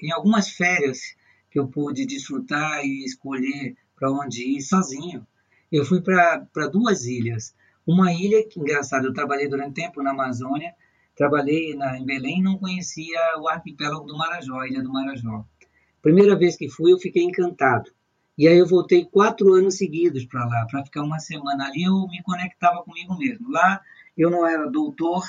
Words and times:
Em 0.00 0.12
algumas 0.12 0.50
férias 0.50 1.00
que 1.50 1.58
eu 1.58 1.68
pude 1.68 2.06
desfrutar 2.06 2.84
e 2.84 3.04
escolher 3.04 3.76
para 3.96 4.10
onde 4.10 4.56
ir 4.56 4.60
sozinho, 4.60 5.26
eu 5.70 5.84
fui 5.84 6.00
para 6.00 6.68
duas 6.70 7.04
ilhas. 7.04 7.54
Uma 7.86 8.12
ilha, 8.12 8.46
que 8.48 8.58
engraçado, 8.58 9.06
eu 9.06 9.12
trabalhei 9.12 9.48
durante 9.48 9.74
tempo 9.74 10.02
na 10.02 10.10
Amazônia, 10.10 10.74
trabalhei 11.16 11.74
na, 11.74 11.98
em 11.98 12.04
Belém 12.04 12.40
e 12.40 12.42
não 12.42 12.58
conhecia 12.58 13.20
o 13.38 13.48
arquipélago 13.48 14.06
do 14.06 14.16
Marajó, 14.16 14.58
a 14.58 14.68
ilha 14.68 14.82
do 14.82 14.92
Marajó. 14.92 15.44
Primeira 16.02 16.36
vez 16.36 16.56
que 16.56 16.68
fui, 16.68 16.92
eu 16.92 16.98
fiquei 16.98 17.22
encantado. 17.22 17.90
E 18.36 18.48
aí 18.48 18.58
eu 18.58 18.66
voltei 18.66 19.04
quatro 19.04 19.54
anos 19.54 19.76
seguidos 19.76 20.24
para 20.24 20.44
lá, 20.44 20.66
para 20.68 20.84
ficar 20.84 21.02
uma 21.02 21.20
semana 21.20 21.66
ali. 21.66 21.84
Eu 21.84 22.06
me 22.08 22.22
conectava 22.22 22.82
comigo 22.82 23.16
mesmo. 23.16 23.50
Lá 23.50 23.80
eu 24.16 24.30
não 24.30 24.46
era 24.46 24.68
doutor, 24.68 25.22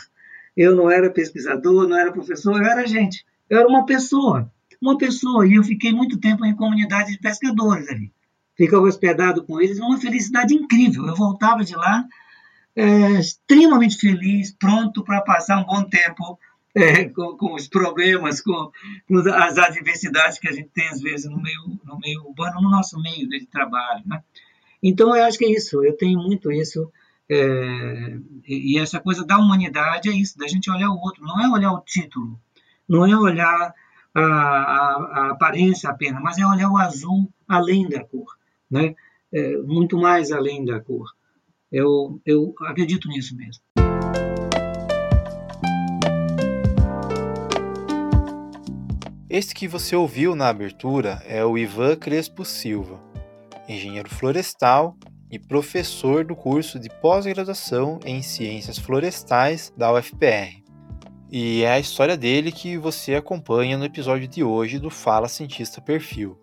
eu 0.55 0.75
não 0.75 0.89
era 0.89 1.09
pesquisador, 1.09 1.87
não 1.87 1.97
era 1.97 2.11
professor, 2.11 2.57
eu 2.57 2.67
era 2.67 2.87
gente. 2.87 3.25
Eu 3.49 3.59
era 3.59 3.67
uma 3.67 3.85
pessoa, 3.85 4.51
uma 4.81 4.97
pessoa. 4.97 5.47
E 5.47 5.55
eu 5.55 5.63
fiquei 5.63 5.91
muito 5.91 6.19
tempo 6.19 6.45
em 6.45 6.55
comunidade 6.55 7.11
de 7.11 7.19
pescadores 7.19 7.87
ali. 7.89 8.11
Ficava 8.57 8.83
hospedado 8.83 9.43
com 9.43 9.59
eles, 9.59 9.79
uma 9.79 9.99
felicidade 9.99 10.53
incrível. 10.53 11.05
Eu 11.07 11.15
voltava 11.15 11.63
de 11.63 11.75
lá 11.75 12.05
é, 12.75 13.19
extremamente 13.19 13.97
feliz, 13.97 14.51
pronto 14.51 15.03
para 15.03 15.21
passar 15.21 15.59
um 15.59 15.65
bom 15.65 15.83
tempo 15.83 16.37
é, 16.75 17.05
com, 17.05 17.37
com, 17.37 17.53
os 17.53 17.67
problemas, 17.67 18.41
com, 18.41 18.69
com, 19.07 19.17
as 19.29 19.57
adversidades 19.57 20.37
que 20.37 20.49
a 20.49 20.51
gente 20.51 20.69
tem 20.73 20.87
às 20.89 20.99
vezes 21.01 21.29
no 21.29 21.41
meio, 21.41 21.79
no 21.85 21.97
meio 21.97 22.21
urbano, 22.25 22.61
no 22.61 22.69
nosso 22.69 23.01
meio 23.01 23.27
de 23.29 23.45
trabalho. 23.45 24.03
Né? 24.05 24.21
Então, 24.83 25.15
eu 25.15 25.23
acho 25.23 25.37
que 25.37 25.45
é 25.45 25.51
isso, 25.51 25.83
eu 25.83 25.95
tenho 25.95 26.19
muito 26.19 26.51
isso, 26.51 26.91
é, 27.29 28.17
e, 28.45 28.77
essa 28.77 28.99
coisa 28.99 29.25
da 29.25 29.37
humanidade 29.37 30.09
é 30.09 30.11
isso, 30.11 30.37
da 30.37 30.47
gente 30.47 30.69
olhar 30.69 30.89
o 30.89 30.99
outro, 30.99 31.23
não 31.23 31.41
é 31.41 31.49
olhar 31.49 31.71
o 31.71 31.81
título, 31.81 32.39
não 32.87 33.05
é 33.05 33.17
olhar 33.17 33.73
a, 34.15 34.21
a, 34.21 35.19
a 35.19 35.31
aparência 35.31 35.89
apenas, 35.89 36.21
mas 36.23 36.37
é 36.37 36.45
olhar 36.45 36.71
o 36.71 36.77
azul 36.77 37.29
além 37.47 37.87
da 37.89 38.03
cor, 38.03 38.37
né? 38.71 38.95
É, 39.31 39.57
muito 39.57 39.97
mais 39.97 40.31
além 40.31 40.63
da 40.63 40.79
cor. 40.79 41.07
Eu, 41.71 42.21
eu 42.25 42.55
acredito 42.61 43.09
nisso 43.09 43.35
mesmo. 43.35 43.61
Este 49.29 49.53
que 49.53 49.67
você 49.67 49.95
ouviu 49.95 50.33
na 50.33 50.47
abertura 50.47 51.21
é 51.25 51.43
o 51.43 51.57
Ivan 51.57 51.97
Crespo 51.97 52.45
Silva, 52.45 53.01
engenheiro 53.67 54.09
florestal 54.09 54.95
e 55.29 55.37
professor 55.37 56.23
do 56.23 56.35
curso 56.35 56.79
de 56.79 56.87
pós-graduação 57.01 57.99
em 58.05 58.21
Ciências 58.21 58.77
Florestais 58.77 59.73
da 59.75 59.91
UFPR. 59.91 60.64
E 61.37 61.63
é 61.63 61.71
a 61.73 61.79
história 61.79 62.15
dele 62.15 62.49
que 62.49 62.77
você 62.77 63.13
acompanha 63.13 63.77
no 63.77 63.83
episódio 63.83 64.25
de 64.25 64.41
hoje 64.41 64.79
do 64.79 64.89
Fala 64.89 65.27
Cientista 65.27 65.81
Perfil. 65.81 66.39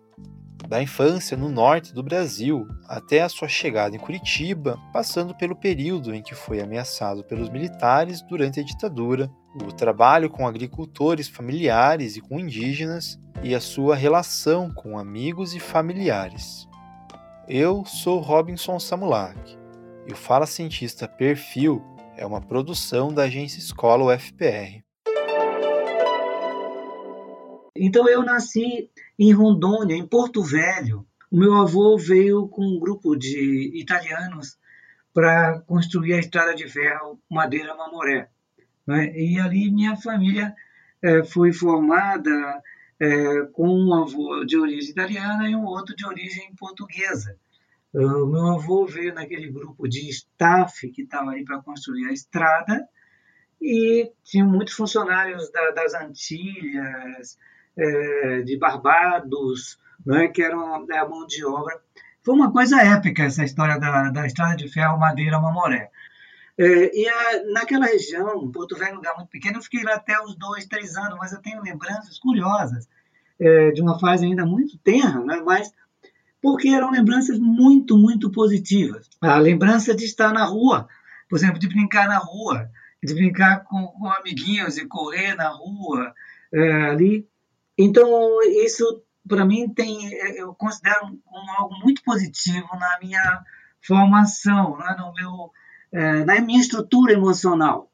Da 0.67 0.83
infância 0.83 1.35
no 1.35 1.49
norte 1.49 1.91
do 1.91 2.03
Brasil 2.03 2.67
até 2.87 3.23
a 3.23 3.27
sua 3.27 3.47
chegada 3.47 3.95
em 3.95 3.99
Curitiba, 3.99 4.79
passando 4.93 5.33
pelo 5.33 5.55
período 5.55 6.13
em 6.13 6.21
que 6.21 6.35
foi 6.35 6.61
ameaçado 6.61 7.23
pelos 7.23 7.49
militares 7.49 8.21
durante 8.21 8.59
a 8.59 8.63
ditadura 8.63 9.31
o 9.63 9.71
trabalho 9.71 10.29
com 10.29 10.45
agricultores 10.45 11.27
familiares 11.27 12.15
e 12.15 12.21
com 12.21 12.39
indígenas 12.39 13.19
e 13.41 13.55
a 13.55 13.59
sua 13.59 13.95
relação 13.95 14.71
com 14.71 14.99
amigos 14.99 15.55
e 15.55 15.59
familiares. 15.59 16.69
Eu 17.47 17.83
sou 17.83 18.19
Robinson 18.19 18.79
Samulak 18.79 19.57
e 20.07 20.13
o 20.13 20.15
Fala 20.15 20.45
Cientista 20.45 21.07
Perfil 21.07 21.83
é 22.15 22.23
uma 22.27 22.41
produção 22.41 23.11
da 23.11 23.23
agência 23.23 23.57
Escola 23.57 24.13
UFPR. 24.13 24.82
Então 27.75 28.07
eu 28.07 28.23
nasci 28.23 28.89
em 29.17 29.33
Rondônia, 29.33 29.95
em 29.95 30.05
Porto 30.05 30.43
Velho. 30.43 31.05
O 31.31 31.37
meu 31.37 31.55
avô 31.55 31.97
veio 31.97 32.47
com 32.47 32.63
um 32.63 32.79
grupo 32.79 33.15
de 33.15 33.71
italianos 33.75 34.57
para 35.13 35.59
construir 35.61 36.13
a 36.13 36.19
estrada 36.19 36.53
de 36.53 36.67
ferro 36.67 37.19
Madeira 37.29 37.75
Mamoré. 37.75 38.29
Né? 38.85 39.17
E 39.17 39.39
ali 39.39 39.71
minha 39.71 39.95
família 39.95 40.53
é, 41.01 41.23
foi 41.23 41.51
formada 41.51 42.61
é, 42.99 43.41
com 43.53 43.67
um 43.67 43.93
avô 43.93 44.45
de 44.45 44.57
origem 44.57 44.91
italiana 44.91 45.49
e 45.49 45.55
um 45.55 45.65
outro 45.65 45.95
de 45.95 46.05
origem 46.05 46.53
portuguesa. 46.55 47.37
O 47.93 48.25
meu 48.25 48.47
avô 48.47 48.87
veio 48.87 49.13
naquele 49.13 49.51
grupo 49.51 49.87
de 49.87 50.09
staff 50.09 50.89
que 50.89 51.03
estava 51.03 51.29
ali 51.29 51.45
para 51.45 51.61
construir 51.61 52.05
a 52.05 52.11
estrada 52.11 52.87
e 53.61 54.11
tinha 54.23 54.43
muitos 54.43 54.73
funcionários 54.73 55.51
da, 55.51 55.71
das 55.71 55.93
Antilhas, 55.93 57.37
é, 57.77 58.41
de 58.41 58.57
Barbados, 58.57 59.77
né, 60.05 60.27
que 60.27 60.41
eram 60.41 60.75
a 60.75 61.07
mão 61.07 61.25
de 61.25 61.45
obra. 61.45 61.79
Foi 62.23 62.33
uma 62.35 62.51
coisa 62.51 62.81
épica 62.81 63.23
essa 63.23 63.43
história 63.43 63.79
da, 63.79 64.09
da 64.09 64.25
estrada 64.25 64.55
de 64.55 64.67
ferro 64.67 64.99
Madeira 64.99 65.39
Mamoré. 65.39 65.91
É, 66.57 66.95
e 66.95 67.07
a, 67.07 67.43
naquela 67.51 67.85
região, 67.85 68.49
Porto 68.51 68.75
Velho 68.75 68.91
é 68.91 68.93
um 68.93 68.97
lugar 68.97 69.15
muito 69.15 69.29
pequeno, 69.29 69.57
eu 69.57 69.61
fiquei 69.63 69.83
lá 69.83 69.95
até 69.95 70.19
os 70.21 70.35
dois, 70.35 70.65
três 70.65 70.95
anos, 70.95 71.17
mas 71.17 71.33
eu 71.33 71.41
tenho 71.41 71.61
lembranças 71.61 72.19
curiosas 72.19 72.87
é, 73.39 73.71
de 73.71 73.81
uma 73.81 73.99
fase 73.99 74.25
ainda 74.25 74.45
muito 74.45 74.77
tenra, 74.77 75.19
né? 75.23 75.41
mas 75.43 75.71
porque 76.41 76.67
eram 76.67 76.91
lembranças 76.91 77.39
muito, 77.39 77.97
muito 77.97 78.29
positivas. 78.29 79.09
A 79.21 79.37
lembrança 79.37 79.95
de 79.95 80.03
estar 80.03 80.33
na 80.33 80.43
rua, 80.43 80.87
por 81.29 81.37
exemplo, 81.37 81.57
de 81.57 81.67
brincar 81.67 82.07
na 82.07 82.17
rua, 82.17 82.69
de 83.01 83.13
brincar 83.13 83.63
com, 83.63 83.87
com 83.87 84.07
amiguinhos 84.09 84.77
e 84.77 84.85
correr 84.85 85.35
na 85.35 85.47
rua 85.47 86.13
é, 86.53 86.83
ali. 86.83 87.27
Então, 87.83 88.41
isso, 88.63 89.03
para 89.27 89.45
mim, 89.45 89.69
tem, 89.69 90.13
eu 90.35 90.53
considero 90.53 91.19
como 91.25 91.51
algo 91.51 91.75
muito 91.83 92.03
positivo 92.03 92.67
na 92.79 92.97
minha 93.01 93.43
formação, 93.81 94.77
né? 94.77 94.95
no 94.97 95.13
meu 95.13 95.51
é, 95.93 96.25
na 96.25 96.41
minha 96.41 96.59
estrutura 96.59 97.13
emocional. 97.13 97.91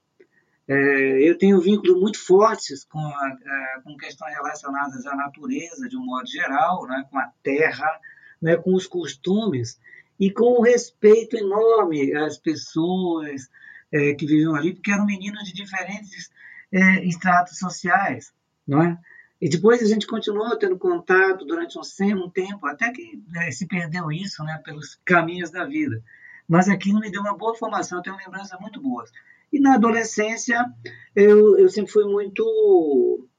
É, 0.68 1.30
eu 1.30 1.38
tenho 1.38 1.60
vínculos 1.60 2.00
muito 2.00 2.18
fortes 2.18 2.86
com, 2.86 3.00
a, 3.00 3.38
é, 3.78 3.82
com 3.82 3.98
questões 3.98 4.34
relacionadas 4.34 5.06
à 5.06 5.16
natureza, 5.16 5.90
de 5.90 5.98
um 5.98 6.06
modo 6.06 6.28
geral, 6.28 6.86
né, 6.88 7.06
com 7.10 7.18
a 7.18 7.30
terra, 7.44 7.90
né, 8.42 8.56
com 8.56 8.74
os 8.74 8.88
costumes 8.88 9.80
e 10.20 10.32
com 10.32 10.60
o 10.60 10.62
respeito 10.62 11.36
enorme 11.36 12.14
às 12.16 12.38
pessoas 12.38 13.50
é, 13.92 14.14
que 14.14 14.26
viviam 14.26 14.56
ali, 14.56 14.74
porque 14.74 14.92
eram 14.92 15.06
meninos 15.06 15.44
de 15.44 15.54
diferentes 15.54 16.32
é, 16.72 17.04
estratos 17.04 17.58
sociais, 17.58 18.32
não 18.66 18.82
é? 18.84 18.98
E 19.42 19.50
depois 19.50 19.82
a 19.82 19.86
gente 19.86 20.06
continuou 20.06 20.58
tendo 20.58 20.78
contato 20.78 21.46
durante 21.46 21.78
um, 21.78 22.26
um 22.26 22.30
tempo, 22.30 22.68
até 22.68 22.92
que 22.92 23.22
né, 23.30 23.52
se 23.52 23.68
perdeu 23.68 24.12
isso, 24.12 24.44
né, 24.44 24.62
pelos 24.64 25.00
caminhos 25.06 25.50
da 25.50 25.66
vida 25.66 26.04
mas 26.50 26.68
aquilo 26.68 27.00
me 27.00 27.12
deu 27.12 27.22
uma 27.22 27.38
boa 27.38 27.56
formação, 27.56 28.00
eu 28.00 28.02
tenho 28.02 28.18
lembranças 28.18 28.60
muito 28.60 28.82
boas. 28.82 29.12
E 29.54 29.60
na 29.60 29.76
adolescência, 29.76 30.66
eu, 31.16 31.60
eu 31.60 31.70
sempre 31.70 31.92
fui 31.92 32.06
muito, 32.06 33.30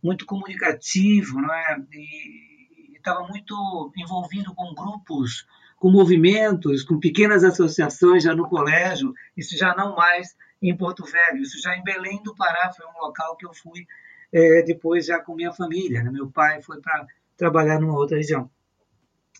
muito 0.00 0.24
comunicativo, 0.24 1.40
não 1.40 1.52
é? 1.52 1.82
E 1.92 2.96
estava 2.96 3.26
muito 3.26 3.92
envolvido 3.96 4.54
com 4.54 4.72
grupos, 4.72 5.44
com 5.76 5.90
movimentos, 5.90 6.84
com 6.84 7.00
pequenas 7.00 7.42
associações 7.42 8.22
já 8.22 8.36
no 8.36 8.48
colégio, 8.48 9.12
isso 9.36 9.58
já 9.58 9.74
não 9.74 9.96
mais 9.96 10.36
em 10.62 10.76
Porto 10.76 11.04
Velho, 11.04 11.42
isso 11.42 11.60
já 11.60 11.76
em 11.76 11.82
Belém 11.82 12.22
do 12.22 12.36
Pará, 12.36 12.72
foi 12.72 12.86
um 12.86 13.04
local 13.04 13.36
que 13.36 13.46
eu 13.46 13.52
fui 13.52 13.84
é, 14.32 14.62
depois 14.62 15.06
já 15.06 15.18
com 15.18 15.34
minha 15.34 15.52
família. 15.52 16.02
Né? 16.02 16.10
Meu 16.10 16.30
pai 16.30 16.62
foi 16.62 16.80
para 16.80 17.06
trabalhar 17.36 17.80
numa 17.80 17.96
outra 17.96 18.16
região. 18.16 18.50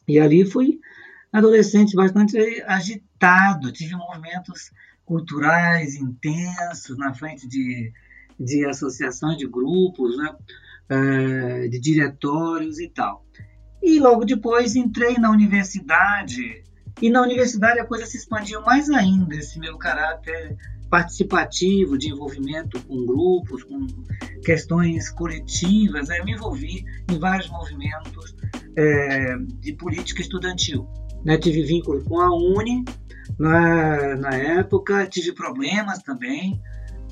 E 0.07 0.19
ali 0.19 0.45
fui 0.45 0.81
adolescente 1.33 1.95
bastante 1.95 2.37
agitado, 2.67 3.73
tive 3.73 3.95
movimentos 3.95 4.73
culturais 5.05 5.95
intensos 5.95 6.97
na 6.97 7.15
frente 7.15 7.47
de, 7.49 7.93
de 8.39 8.67
associações, 8.67 9.37
de 9.37 9.47
grupos, 9.47 10.17
né? 10.17 10.37
É, 10.89 11.69
de 11.69 11.79
diretórios 11.79 12.81
e 12.81 12.89
tal. 12.89 13.25
E 13.81 14.01
logo 14.01 14.25
depois 14.25 14.75
entrei 14.75 15.15
na 15.19 15.31
universidade, 15.31 16.65
e 17.01 17.09
na 17.09 17.23
universidade 17.23 17.79
a 17.79 17.87
coisa 17.87 18.07
se 18.07 18.17
expandiu 18.17 18.61
mais 18.63 18.91
ainda, 18.91 19.37
esse 19.37 19.59
meu 19.59 19.79
caráter 19.79 20.57
participativo, 20.91 21.97
de 21.97 22.11
envolvimento 22.11 22.83
com 22.83 23.07
grupos, 23.07 23.63
com 23.63 23.87
questões 24.45 25.09
coletivas. 25.11 26.11
Aí 26.11 26.19
eu 26.19 26.25
me 26.25 26.33
envolvi 26.33 26.85
em 27.11 27.19
vários 27.19 27.49
movimentos 27.49 28.35
é, 28.77 29.37
de 29.61 29.73
política 29.75 30.21
estudantil. 30.21 30.89
Né? 31.25 31.39
Tive 31.39 31.63
vínculo 31.63 32.03
com 32.05 32.21
a 32.21 32.35
Uni 32.35 32.85
na, 33.39 34.17
na 34.17 34.35
época, 34.35 35.07
tive 35.07 35.33
problemas 35.33 36.03
também. 36.03 36.61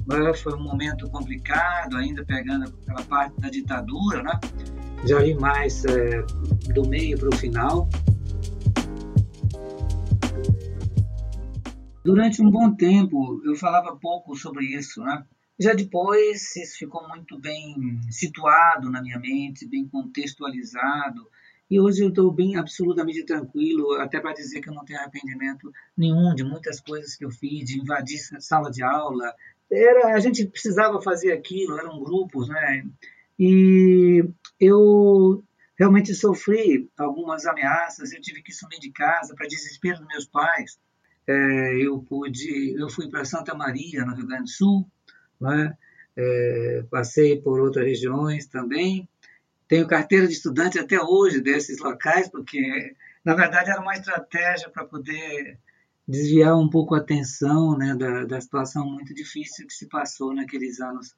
Né? 0.07 0.35
Foi 0.35 0.55
um 0.55 0.63
momento 0.63 1.09
complicado, 1.11 1.97
ainda 1.97 2.25
pegando 2.25 2.65
aquela 2.65 3.03
parte 3.05 3.41
da 3.41 3.49
ditadura, 3.49 4.23
né? 4.23 4.41
já 5.05 5.19
ali 5.19 5.35
mais 5.35 5.85
é, 5.85 6.23
do 6.73 6.89
meio 6.89 7.17
para 7.17 7.29
o 7.29 7.37
final. 7.37 7.89
Durante 12.09 12.41
um 12.41 12.51
bom 12.51 12.75
tempo 12.75 13.39
eu 13.45 13.55
falava 13.55 13.95
pouco 13.95 14.35
sobre 14.35 14.65
isso, 14.65 15.03
né? 15.03 15.27
Já 15.61 15.75
depois, 15.75 16.57
isso 16.57 16.79
ficou 16.79 17.07
muito 17.07 17.39
bem 17.39 18.01
situado 18.11 18.91
na 18.91 19.03
minha 19.03 19.19
mente, 19.19 19.69
bem 19.69 19.87
contextualizado, 19.87 21.29
e 21.71 21.79
hoje 21.79 22.03
eu 22.03 22.09
estou 22.09 22.33
bem 22.33 22.57
absolutamente 22.57 23.27
tranquilo, 23.27 23.93
até 24.01 24.19
para 24.21 24.33
dizer 24.33 24.63
que 24.63 24.71
eu 24.71 24.75
não 24.75 24.87
tenho 24.87 24.99
arrependimento 24.99 25.71
nenhum 25.95 26.35
de 26.35 26.43
muitas 26.43 26.81
coisas 26.81 27.15
que 27.15 27.27
eu 27.27 27.31
fiz, 27.31 27.67
de 27.67 27.79
invadir 27.79 28.17
sala 28.41 28.71
de 28.71 28.83
aula. 28.83 29.31
Era, 29.71 30.15
a 30.15 30.19
gente 30.19 30.47
precisava 30.47 31.03
fazer 31.03 31.33
aquilo, 31.33 31.79
eram 31.79 32.03
grupos, 32.03 32.49
né? 32.49 32.87
E 33.39 34.25
eu 34.59 35.45
realmente 35.79 36.15
sofri 36.15 36.89
algumas 36.97 37.45
ameaças, 37.45 38.15
eu 38.15 38.21
tive 38.23 38.43
que 38.43 38.55
sumir 38.55 38.81
de 38.81 38.91
casa 38.93 39.35
para 39.35 39.47
desespero 39.47 39.99
dos 39.99 40.09
meus 40.09 40.25
pais. 40.25 40.79
É, 41.29 41.75
eu 41.77 41.99
pude, 42.01 42.75
eu 42.81 42.89
fui 42.89 43.09
para 43.09 43.25
Santa 43.25 43.55
Maria, 43.55 44.05
no 44.05 44.15
Rio 44.15 44.27
Grande 44.27 44.45
do 44.45 44.49
Sul, 44.49 44.91
né? 45.41 45.77
É, 46.17 46.85
passei 46.91 47.41
por 47.41 47.61
outras 47.61 47.87
regiões 47.87 48.47
também, 48.47 49.09
tenho 49.69 49.87
carteira 49.87 50.27
de 50.27 50.33
estudante 50.33 50.79
até 50.79 50.99
hoje 51.01 51.41
desses 51.41 51.79
locais, 51.79 52.29
porque, 52.29 52.97
na 53.23 53.35
verdade, 53.35 53.71
era 53.71 53.81
uma 53.81 53.93
estratégia 53.93 54.71
para 54.71 54.85
poder 54.85 55.59
desviar 56.09 56.57
um 56.57 56.71
pouco 56.71 56.95
a 56.95 56.99
atenção 56.99 57.77
né, 57.77 57.95
da, 57.95 58.25
da 58.25 58.41
situação 58.41 58.89
muito 58.89 59.15
difícil 59.15 59.67
que 59.67 59.75
se 59.75 59.87
passou 59.87 60.35
naqueles 60.35 60.81
anos 60.81 61.15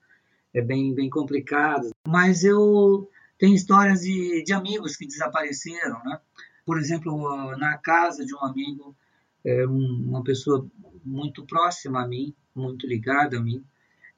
é 0.52 0.60
bem, 0.60 0.92
bem 0.92 1.08
complicados. 1.08 1.90
Mas 2.06 2.42
eu 2.42 3.08
tenho 3.38 3.54
histórias 3.54 4.00
de, 4.00 4.42
de 4.42 4.52
amigos 4.52 4.96
que 4.96 5.06
desapareceram. 5.06 6.02
Né? 6.04 6.18
Por 6.66 6.76
exemplo, 6.76 7.56
na 7.56 7.78
casa 7.78 8.26
de 8.26 8.34
um 8.34 8.44
amigo, 8.44 8.96
é, 9.44 9.66
uma 9.66 10.22
pessoa 10.22 10.66
muito 11.04 11.44
próxima 11.46 12.02
a 12.02 12.08
mim, 12.08 12.34
muito 12.54 12.87
ligada 12.87 13.38
a 13.38 13.40
mim, 13.40 13.64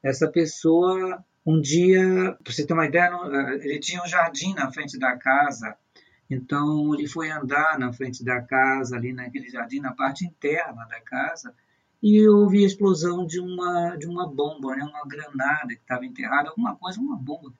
essa 0.01 0.27
pessoa 0.27 1.23
um 1.45 1.59
dia, 1.59 2.37
para 2.41 2.53
você 2.53 2.65
ter 2.65 2.73
uma 2.73 2.85
ideia, 2.85 3.05
eh, 3.05 3.67
ele 3.67 3.79
tinha 3.79 4.01
um 4.01 4.07
jardim 4.07 4.53
na 4.53 4.71
frente 4.71 4.97
da 4.97 5.15
casa, 5.17 5.75
então 6.29 6.95
ele 6.95 7.07
foi 7.07 7.29
andar 7.29 7.77
na 7.77 7.91
frente 7.91 8.23
da 8.23 8.41
casa, 8.41 8.95
ali 8.95 9.11
naquele 9.11 9.49
jardim, 9.49 9.79
na 9.79 9.91
parte 9.91 10.25
interna 10.25 10.85
da 10.85 11.01
casa, 11.01 11.53
e 12.01 12.27
houve 12.27 12.63
a 12.63 12.67
explosão 12.67 13.25
de 13.25 13.39
uma, 13.39 13.95
de 13.95 14.07
uma 14.07 14.27
bomba, 14.27 14.75
né? 14.75 14.83
uma 14.83 15.05
granada 15.05 15.67
que 15.67 15.81
estava 15.81 16.05
enterrada, 16.05 16.49
alguma 16.49 16.75
coisa, 16.75 16.99
uma 16.99 17.17
bomba, 17.17 17.53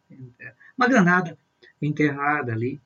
uma 0.77 0.87
granada 0.87 1.37
enterrada 1.81 2.51
ali, 2.51 2.81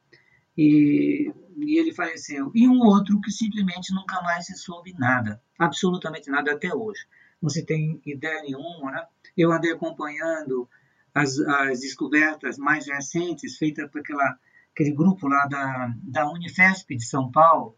e, 0.57 1.31
e 1.57 1.79
ele 1.79 1.93
faleceu. 1.93 2.51
E 2.55 2.67
um 2.67 2.79
outro 2.79 3.21
que 3.21 3.31
simplesmente 3.31 3.93
nunca 3.93 4.21
mais 4.21 4.45
se 4.45 4.57
soube 4.57 4.93
nada, 4.97 5.41
absolutamente 5.57 6.29
nada 6.29 6.53
até 6.53 6.73
hoje. 6.73 7.05
Não 7.41 7.49
se 7.49 7.63
tem 7.63 8.01
ideia 8.05 8.41
nenhuma, 8.41 8.91
né? 8.91 9.05
Eu 9.37 9.51
andei 9.51 9.71
acompanhando 9.71 10.67
as, 11.13 11.39
as 11.39 11.81
descobertas 11.81 12.57
mais 12.57 12.87
recentes 12.87 13.57
feitas 13.57 13.89
por 13.91 14.01
aquela, 14.01 14.39
aquele 14.73 14.91
grupo 14.91 15.27
lá 15.27 15.45
da, 15.45 15.93
da 16.03 16.29
Unifesp 16.31 16.95
de 16.95 17.05
São 17.05 17.31
Paulo, 17.31 17.77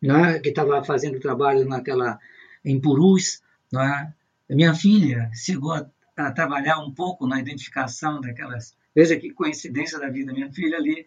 né, 0.00 0.38
que 0.40 0.48
estava 0.48 0.82
fazendo 0.84 1.20
trabalho 1.20 1.66
naquela, 1.66 2.18
em 2.64 2.80
Purus. 2.80 3.42
Né, 3.72 4.14
minha 4.50 4.74
filha 4.74 5.30
chegou 5.32 5.72
a, 5.72 5.88
a 6.16 6.32
trabalhar 6.32 6.78
um 6.80 6.92
pouco 6.92 7.26
na 7.26 7.40
identificação 7.40 8.20
daquelas. 8.20 8.76
Veja 8.94 9.16
que 9.16 9.30
coincidência 9.30 9.98
da 9.98 10.10
vida, 10.10 10.32
minha 10.32 10.52
filha 10.52 10.76
ali 10.76 11.06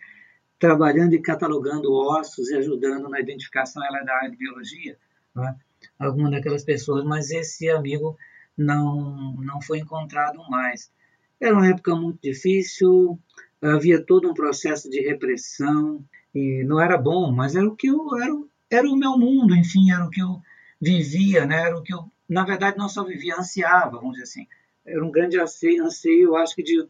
trabalhando 0.60 1.14
e 1.14 1.22
catalogando 1.22 1.94
ossos 1.94 2.50
e 2.50 2.56
ajudando 2.56 3.10
na 3.10 3.20
identificação, 3.20 3.86
ela 3.86 4.00
é 4.00 4.04
da 4.04 4.16
área 4.16 4.32
de 4.32 4.38
biologia, 4.38 4.98
né? 5.36 5.56
alguma 6.00 6.32
daquelas 6.32 6.64
pessoas, 6.64 7.04
mas 7.04 7.32
esse 7.32 7.70
amigo 7.70 8.18
não, 8.58 9.36
não 9.38 9.62
foi 9.62 9.80
encontrado 9.80 10.40
mais. 10.50 10.92
Era 11.40 11.54
uma 11.54 11.68
época 11.68 11.96
muito 11.96 12.22
difícil, 12.22 13.20
havia 13.62 14.02
todo 14.02 14.30
um 14.30 14.34
processo 14.34 14.90
de 14.90 15.02
repressão, 15.02 16.04
e 16.34 16.64
não 16.64 16.80
era 16.80 16.98
bom, 16.98 17.32
mas 17.32 17.56
era 17.56 17.68
o 17.68 17.76
que 17.76 17.88
eu 17.88 18.18
era, 18.18 18.34
era 18.70 18.90
o 18.90 18.98
meu 18.98 19.18
mundo, 19.18 19.56
enfim, 19.56 19.92
era 19.92 20.06
o 20.06 20.10
que 20.10 20.22
eu 20.22 20.42
vivia, 20.82 21.46
né? 21.46 21.62
Era 21.62 21.78
o 21.78 21.82
que 21.82 21.94
eu, 21.94 22.12
na 22.28 22.44
verdade, 22.44 22.78
não 22.78 22.90
só 22.90 23.04
vivia, 23.04 23.38
ansiava, 23.38 23.98
vamos 23.98 24.12
dizer 24.12 24.24
assim. 24.24 24.48
Era 24.86 25.04
um 25.04 25.12
grande 25.12 25.40
anseio, 25.40 25.84
anseio 25.86 26.30
eu 26.30 26.36
acho 26.36 26.56
que 26.56 26.64
de, 26.64 26.86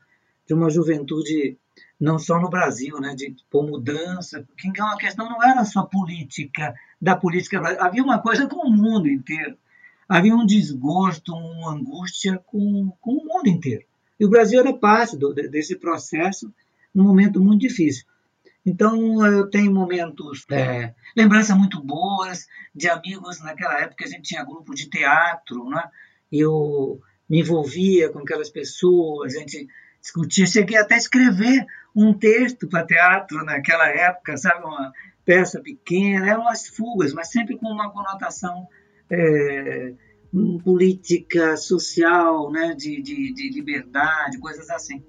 de 0.48 0.54
uma 0.54 0.70
juventude 0.70 1.58
não 2.00 2.20
só 2.20 2.40
no 2.40 2.50
Brasil, 2.50 3.00
né, 3.00 3.16
de 3.16 3.36
por 3.50 3.66
mudança, 3.68 4.44
porque 4.48 4.68
então 4.68 4.88
a 4.88 4.98
questão 4.98 5.30
não 5.30 5.44
era 5.44 5.64
só 5.64 5.84
política, 5.84 6.74
da 7.02 7.16
política, 7.16 7.60
havia 7.80 8.04
uma 8.04 8.20
coisa 8.20 8.48
com 8.48 8.68
o 8.68 8.72
mundo 8.72 9.08
inteiro. 9.08 9.58
Havia 10.08 10.36
um 10.36 10.46
desgosto, 10.46 11.34
uma 11.34 11.74
angústia 11.74 12.38
com, 12.46 12.92
com 13.02 13.14
o 13.14 13.26
mundo 13.26 13.48
inteiro. 13.48 13.84
E 14.20 14.26
o 14.26 14.30
Brasil 14.30 14.60
era 14.60 14.74
parte 14.74 15.18
do, 15.18 15.34
desse 15.34 15.76
processo 15.78 16.54
num 16.94 17.04
momento 17.04 17.42
muito 17.42 17.62
difícil. 17.62 18.06
Então, 18.66 19.26
eu 19.26 19.50
tenho 19.50 19.72
momentos, 19.72 20.46
é, 20.50 20.94
lembranças 21.16 21.56
muito 21.56 21.82
boas 21.84 22.48
de 22.74 22.88
amigos. 22.90 23.40
Naquela 23.42 23.80
época, 23.80 24.06
a 24.06 24.08
gente 24.08 24.24
tinha 24.24 24.44
grupo 24.44 24.74
de 24.74 24.90
teatro, 24.90 25.70
né? 25.70 25.84
eu 26.32 27.00
me 27.30 27.40
envolvia 27.40 28.10
com 28.10 28.20
aquelas 28.20 28.50
pessoas, 28.50 29.36
a 29.36 29.40
gente 29.40 29.68
discutia. 30.06 30.46
Cheguei 30.46 30.78
até 30.78 30.96
a 30.96 31.00
escrever 31.00 31.66
um 31.96 32.14
texto 32.14 32.68
para 32.68 32.86
teatro 32.86 33.44
naquela 33.44 33.88
época, 33.88 34.38
sabe? 34.38 34.64
Uma 34.64 34.94
peça 35.26 35.60
pequena, 35.60 36.30
eram 36.30 36.42
umas 36.42 36.68
fugas, 36.68 37.14
mas 37.14 37.32
sempre 37.32 37.58
com 37.58 37.68
uma 37.68 37.92
conotação 37.92 38.68
é, 39.10 39.94
política 40.64 41.58
social, 41.58 42.52
né, 42.52 42.76
de, 42.76 43.02
de, 43.02 43.34
de, 43.34 43.50
liberdade, 43.50 44.38
coisas 44.38 44.70
assim. 44.70 45.04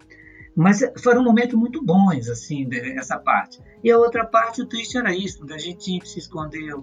Mas 0.56 0.80
foram 1.02 1.22
momentos 1.22 1.54
muito 1.54 1.84
bons, 1.84 2.30
assim, 2.30 2.66
essa 2.96 3.18
parte. 3.18 3.60
E 3.84 3.90
a 3.90 3.98
outra 3.98 4.24
parte, 4.24 4.62
o 4.62 4.66
triste 4.66 4.96
era 4.96 5.14
isso, 5.14 5.44
a 5.52 5.58
gente 5.58 5.84
tinha 5.84 6.00
que 6.00 6.08
se 6.08 6.18
esconder 6.18 6.74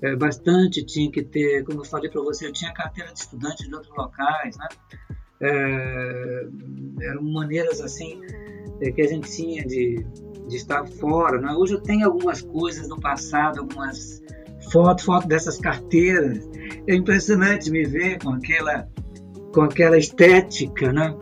é, 0.00 0.14
bastante, 0.14 0.84
tinha 0.84 1.10
que 1.10 1.24
ter, 1.24 1.64
como 1.64 1.80
eu 1.80 1.84
falei 1.84 2.08
para 2.08 2.22
você, 2.22 2.46
eu 2.46 2.52
tinha 2.52 2.72
carteira 2.72 3.12
de 3.12 3.18
estudante 3.18 3.66
de 3.66 3.74
outros 3.74 3.92
locais, 3.96 4.56
né? 4.56 4.68
É, 5.40 6.46
eram 7.02 7.22
maneiras, 7.22 7.80
assim, 7.80 8.20
é, 8.80 8.90
que 8.90 9.02
a 9.02 9.06
gente 9.06 9.30
tinha 9.30 9.64
de, 9.64 10.04
de 10.48 10.56
estar 10.56 10.86
fora. 10.86 11.40
Né? 11.40 11.52
Hoje 11.52 11.74
eu 11.74 11.80
tenho 11.80 12.06
algumas 12.06 12.40
coisas 12.42 12.88
do 12.88 12.98
passado, 12.98 13.60
algumas 13.60 14.22
foto, 14.70 15.04
foto 15.04 15.28
dessas 15.28 15.58
carteiras. 15.58 16.48
É 16.86 16.94
impressionante 16.94 17.70
me 17.70 17.84
ver 17.84 18.18
com 18.22 18.30
aquela, 18.30 18.88
com 19.52 19.62
aquela 19.62 19.98
estética, 19.98 20.92
né? 20.92 21.14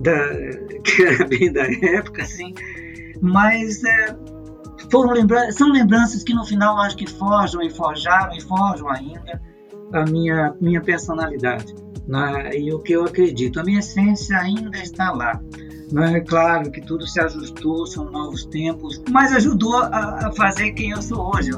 Da, 0.00 0.28
que 0.84 1.02
era 1.02 1.26
bem 1.26 1.52
da 1.52 1.64
época, 1.64 2.22
assim. 2.22 2.54
Mas 3.20 3.82
é, 3.84 4.16
foram 4.90 5.12
lembra 5.12 5.50
são 5.52 5.70
lembranças 5.70 6.22
que 6.22 6.34
no 6.34 6.44
final 6.44 6.78
acho 6.80 6.96
que 6.96 7.08
forjam 7.08 7.62
e 7.62 7.70
forjaram 7.70 8.34
e 8.36 8.40
forjam 8.40 8.88
ainda 8.90 9.40
a 9.92 10.04
minha, 10.04 10.54
minha 10.60 10.80
personalidade 10.80 11.74
né? 12.06 12.56
e 12.56 12.72
o 12.72 12.78
que 12.78 12.92
eu 12.92 13.04
acredito. 13.04 13.60
A 13.60 13.64
minha 13.64 13.80
essência 13.80 14.38
ainda 14.38 14.78
está 14.78 15.12
lá. 15.12 15.40
É 16.14 16.20
claro 16.20 16.70
que 16.70 16.80
tudo 16.80 17.06
se 17.06 17.20
ajustou, 17.20 17.86
são 17.86 18.10
novos 18.10 18.46
tempos, 18.46 19.02
mas 19.10 19.32
ajudou 19.32 19.76
a, 19.76 20.28
a 20.28 20.32
fazer 20.32 20.72
quem 20.72 20.90
eu 20.90 21.02
sou 21.02 21.34
hoje. 21.34 21.50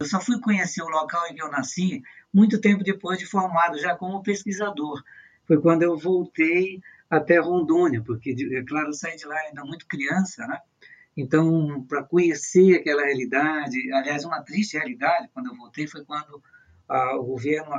Eu 0.00 0.06
só 0.06 0.20
fui 0.20 0.40
conhecer 0.40 0.82
o 0.82 0.88
local 0.88 1.22
em 1.30 1.34
que 1.34 1.42
eu 1.42 1.50
nasci 1.50 2.02
muito 2.32 2.60
tempo 2.60 2.82
depois 2.82 3.18
de 3.18 3.24
formado, 3.24 3.78
já 3.78 3.94
como 3.94 4.22
pesquisador. 4.22 5.00
Foi 5.46 5.60
quando 5.60 5.82
eu 5.82 5.96
voltei 5.96 6.80
até 7.08 7.38
Rondônia, 7.38 8.02
porque, 8.04 8.34
é 8.52 8.64
claro, 8.64 8.88
eu 8.88 8.92
saí 8.92 9.16
de 9.16 9.26
lá 9.26 9.36
ainda 9.36 9.64
muito 9.64 9.86
criança, 9.86 10.44
né? 10.46 10.58
Então, 11.16 11.84
para 11.88 12.02
conhecer 12.02 12.74
aquela 12.74 13.04
realidade, 13.04 13.92
aliás, 13.92 14.24
uma 14.24 14.42
triste 14.42 14.76
realidade, 14.76 15.28
quando 15.32 15.46
eu 15.46 15.56
voltei, 15.56 15.86
foi 15.86 16.04
quando 16.04 16.42
ah, 16.88 17.16
o 17.16 17.24
governo, 17.24 17.70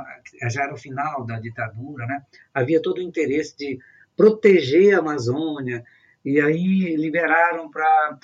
já 0.50 0.64
era 0.64 0.74
o 0.74 0.78
final 0.78 1.24
da 1.24 1.38
ditadura, 1.38 2.06
né? 2.06 2.22
havia 2.52 2.80
todo 2.80 2.98
o 2.98 3.02
interesse 3.02 3.56
de 3.56 3.78
proteger 4.16 4.94
a 4.94 5.00
Amazônia, 5.00 5.84
e 6.24 6.40
aí 6.40 6.96
liberaram 6.96 7.70
para 7.70 8.18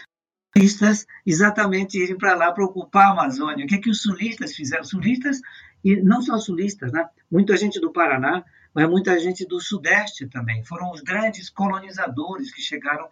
sulistas 0.57 1.07
exatamente 1.25 1.99
irem 1.99 2.17
para 2.17 2.35
lá 2.35 2.51
para 2.51 2.65
ocupar 2.65 3.09
a 3.09 3.11
Amazônia. 3.13 3.65
O 3.65 3.69
que, 3.69 3.77
é 3.77 3.81
que 3.81 3.91
os 3.91 4.03
sulistas 4.03 4.55
fizeram? 4.55 4.85
Sulistas, 4.85 5.41
e 5.85 5.97
não 5.97 6.23
só 6.23 6.39
sulistas, 6.39 6.91
né? 6.91 7.09
muita 7.31 7.57
gente 7.57 7.81
do 7.81 7.93
Paraná, 7.93 8.45
mas 8.75 8.89
muita 8.89 9.19
gente 9.19 9.47
do 9.47 9.61
Sudeste 9.61 10.27
também. 10.27 10.65
Foram 10.65 10.91
os 10.91 11.01
grandes 11.01 11.51
colonizadores 11.51 12.53
que 12.53 12.63
chegaram 12.63 13.09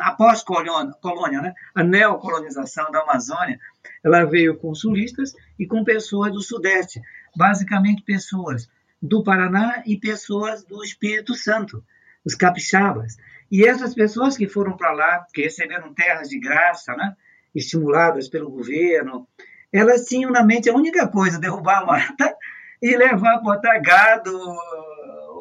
após 0.00 0.42
colônia, 0.42 0.92
colônia 1.00 1.40
né? 1.40 1.54
a 1.74 1.82
neocolonização 1.82 2.90
da 2.90 3.00
Amazônia, 3.00 3.58
ela 4.04 4.24
veio 4.24 4.56
com 4.56 4.74
sulistas 4.74 5.34
e 5.58 5.66
com 5.66 5.84
pessoas 5.84 6.32
do 6.32 6.40
Sudeste, 6.40 7.00
basicamente 7.36 8.02
pessoas 8.02 8.68
do 9.00 9.22
Paraná 9.22 9.82
e 9.86 9.96
pessoas 9.96 10.64
do 10.64 10.82
Espírito 10.82 11.34
Santo, 11.34 11.84
os 12.24 12.34
capixabas. 12.34 13.16
E 13.50 13.66
essas 13.66 13.94
pessoas 13.94 14.36
que 14.36 14.48
foram 14.48 14.76
para 14.76 14.92
lá, 14.92 15.26
que 15.32 15.42
receberam 15.42 15.94
terras 15.94 16.28
de 16.28 16.38
graça, 16.38 16.94
né, 16.94 17.16
estimuladas 17.54 18.28
pelo 18.28 18.50
governo, 18.50 19.26
elas 19.72 20.04
tinham 20.04 20.30
na 20.30 20.42
mente 20.42 20.68
a 20.68 20.74
única 20.74 21.08
coisa, 21.08 21.38
derrubar 21.38 21.82
a 21.82 21.86
mata 21.86 22.36
e 22.80 22.96
levar, 22.96 23.40
botar 23.40 23.78
gado, 23.78 24.32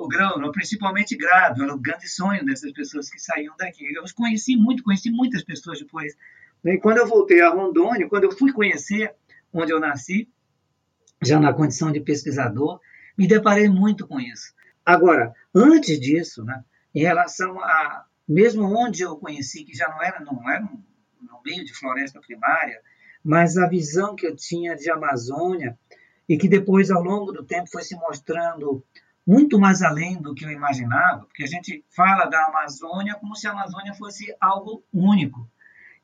o 0.04 0.08
grão, 0.08 0.51
principalmente 0.51 1.16
gado, 1.16 1.63
era 1.63 1.74
o 1.74 1.80
grande 1.80 2.08
sonho 2.08 2.46
dessas 2.46 2.72
pessoas 2.72 3.10
que 3.10 3.20
saíam 3.20 3.56
daqui. 3.58 3.86
Eu 3.94 4.04
os 4.04 4.12
conheci 4.12 4.56
muito, 4.56 4.84
conheci 4.84 5.10
muitas 5.10 5.44
pessoas 5.44 5.80
depois. 5.80 6.16
E 6.63 6.77
quando 6.77 6.98
eu 6.98 7.08
voltei 7.08 7.42
a 7.42 7.50
Rondônia, 7.50 8.08
quando 8.08 8.25
eu 8.25 8.32
fui 8.32 8.51
conhecer 8.51 9.13
onde 9.54 9.72
eu 9.72 9.80
nasci, 9.80 10.30
já 11.22 11.39
na 11.39 11.54
condição 11.54 11.92
de 11.92 12.00
pesquisador, 12.00 12.80
me 13.18 13.27
deparei 13.27 13.68
muito 13.68 14.08
com 14.08 14.20
isso. 14.20 14.54
Agora, 14.86 15.34
antes 15.54 16.00
disso, 16.00 16.44
né, 16.44 16.63
em 16.94 17.01
relação 17.01 17.60
a, 17.60 18.06
mesmo 18.27 18.63
onde 18.63 19.01
eu 19.01 19.16
conheci, 19.18 19.63
que 19.63 19.75
já 19.75 19.88
não 19.89 20.01
era, 20.01 20.20
não 20.20 20.50
era 20.50 20.62
no 20.62 21.42
meio 21.44 21.66
de 21.66 21.74
floresta 21.74 22.20
primária, 22.20 22.82
mas 23.24 23.58
a 23.58 23.68
visão 23.68 24.16
que 24.16 24.25
eu 24.25 24.36
tinha 24.36 24.75
de 24.75 24.89
Amazônia 24.89 25.77
e 26.30 26.38
que 26.38 26.48
depois, 26.48 26.92
ao 26.92 27.04
longo 27.04 27.32
do 27.32 27.44
tempo, 27.44 27.70
foi 27.70 27.84
se 27.84 27.96
mostrando 27.96 28.84
muito 29.27 29.60
mais 29.60 29.81
além 29.81 30.22
do 30.22 30.34
que 30.34 30.46
eu 30.46 30.50
imaginava, 30.50 31.25
porque 31.25 31.43
a 31.43 31.48
gente 31.48 31.84
fala 31.89 32.25
da 32.25 32.46
Amazônia 32.46 33.15
como 33.15 33.36
se 33.36 33.46
a 33.46 33.51
Amazônia 33.51 33.93
fosse 33.93 34.34
algo 34.39 34.84
único. 34.93 35.50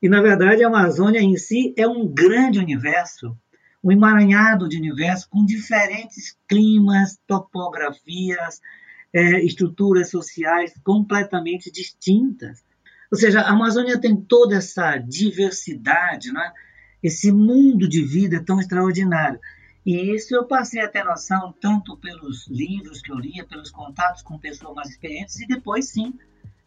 E, 0.02 0.08
na 0.10 0.20
verdade, 0.20 0.62
a 0.62 0.66
Amazônia 0.66 1.20
em 1.20 1.34
si 1.38 1.72
é 1.78 1.88
um 1.88 2.06
grande 2.06 2.58
universo, 2.58 3.34
um 3.82 3.90
emaranhado 3.90 4.68
de 4.68 4.76
universo 4.76 5.26
com 5.30 5.46
diferentes 5.46 6.36
climas, 6.46 7.18
topografias, 7.26 8.60
é, 9.10 9.42
estruturas 9.42 10.10
sociais 10.10 10.74
completamente 10.84 11.70
distintas. 11.70 12.62
Ou 13.10 13.16
seja, 13.16 13.40
a 13.40 13.52
Amazônia 13.52 13.98
tem 13.98 14.14
toda 14.14 14.56
essa 14.56 14.98
diversidade, 14.98 16.30
né? 16.30 16.52
esse 17.02 17.32
mundo 17.32 17.88
de 17.88 18.02
vida 18.02 18.42
tão 18.44 18.60
extraordinário. 18.60 19.38
E 19.84 20.14
isso 20.14 20.34
eu 20.34 20.46
passei 20.46 20.80
a 20.80 20.88
ter 20.88 21.04
noção 21.04 21.54
tanto 21.60 21.96
pelos 21.98 22.46
livros 22.48 23.02
que 23.02 23.12
eu 23.12 23.18
lia, 23.18 23.44
pelos 23.44 23.70
contatos 23.70 24.22
com 24.22 24.38
pessoas 24.38 24.74
mais 24.74 24.88
experientes 24.88 25.38
e 25.40 25.46
depois, 25.46 25.90
sim, 25.90 26.14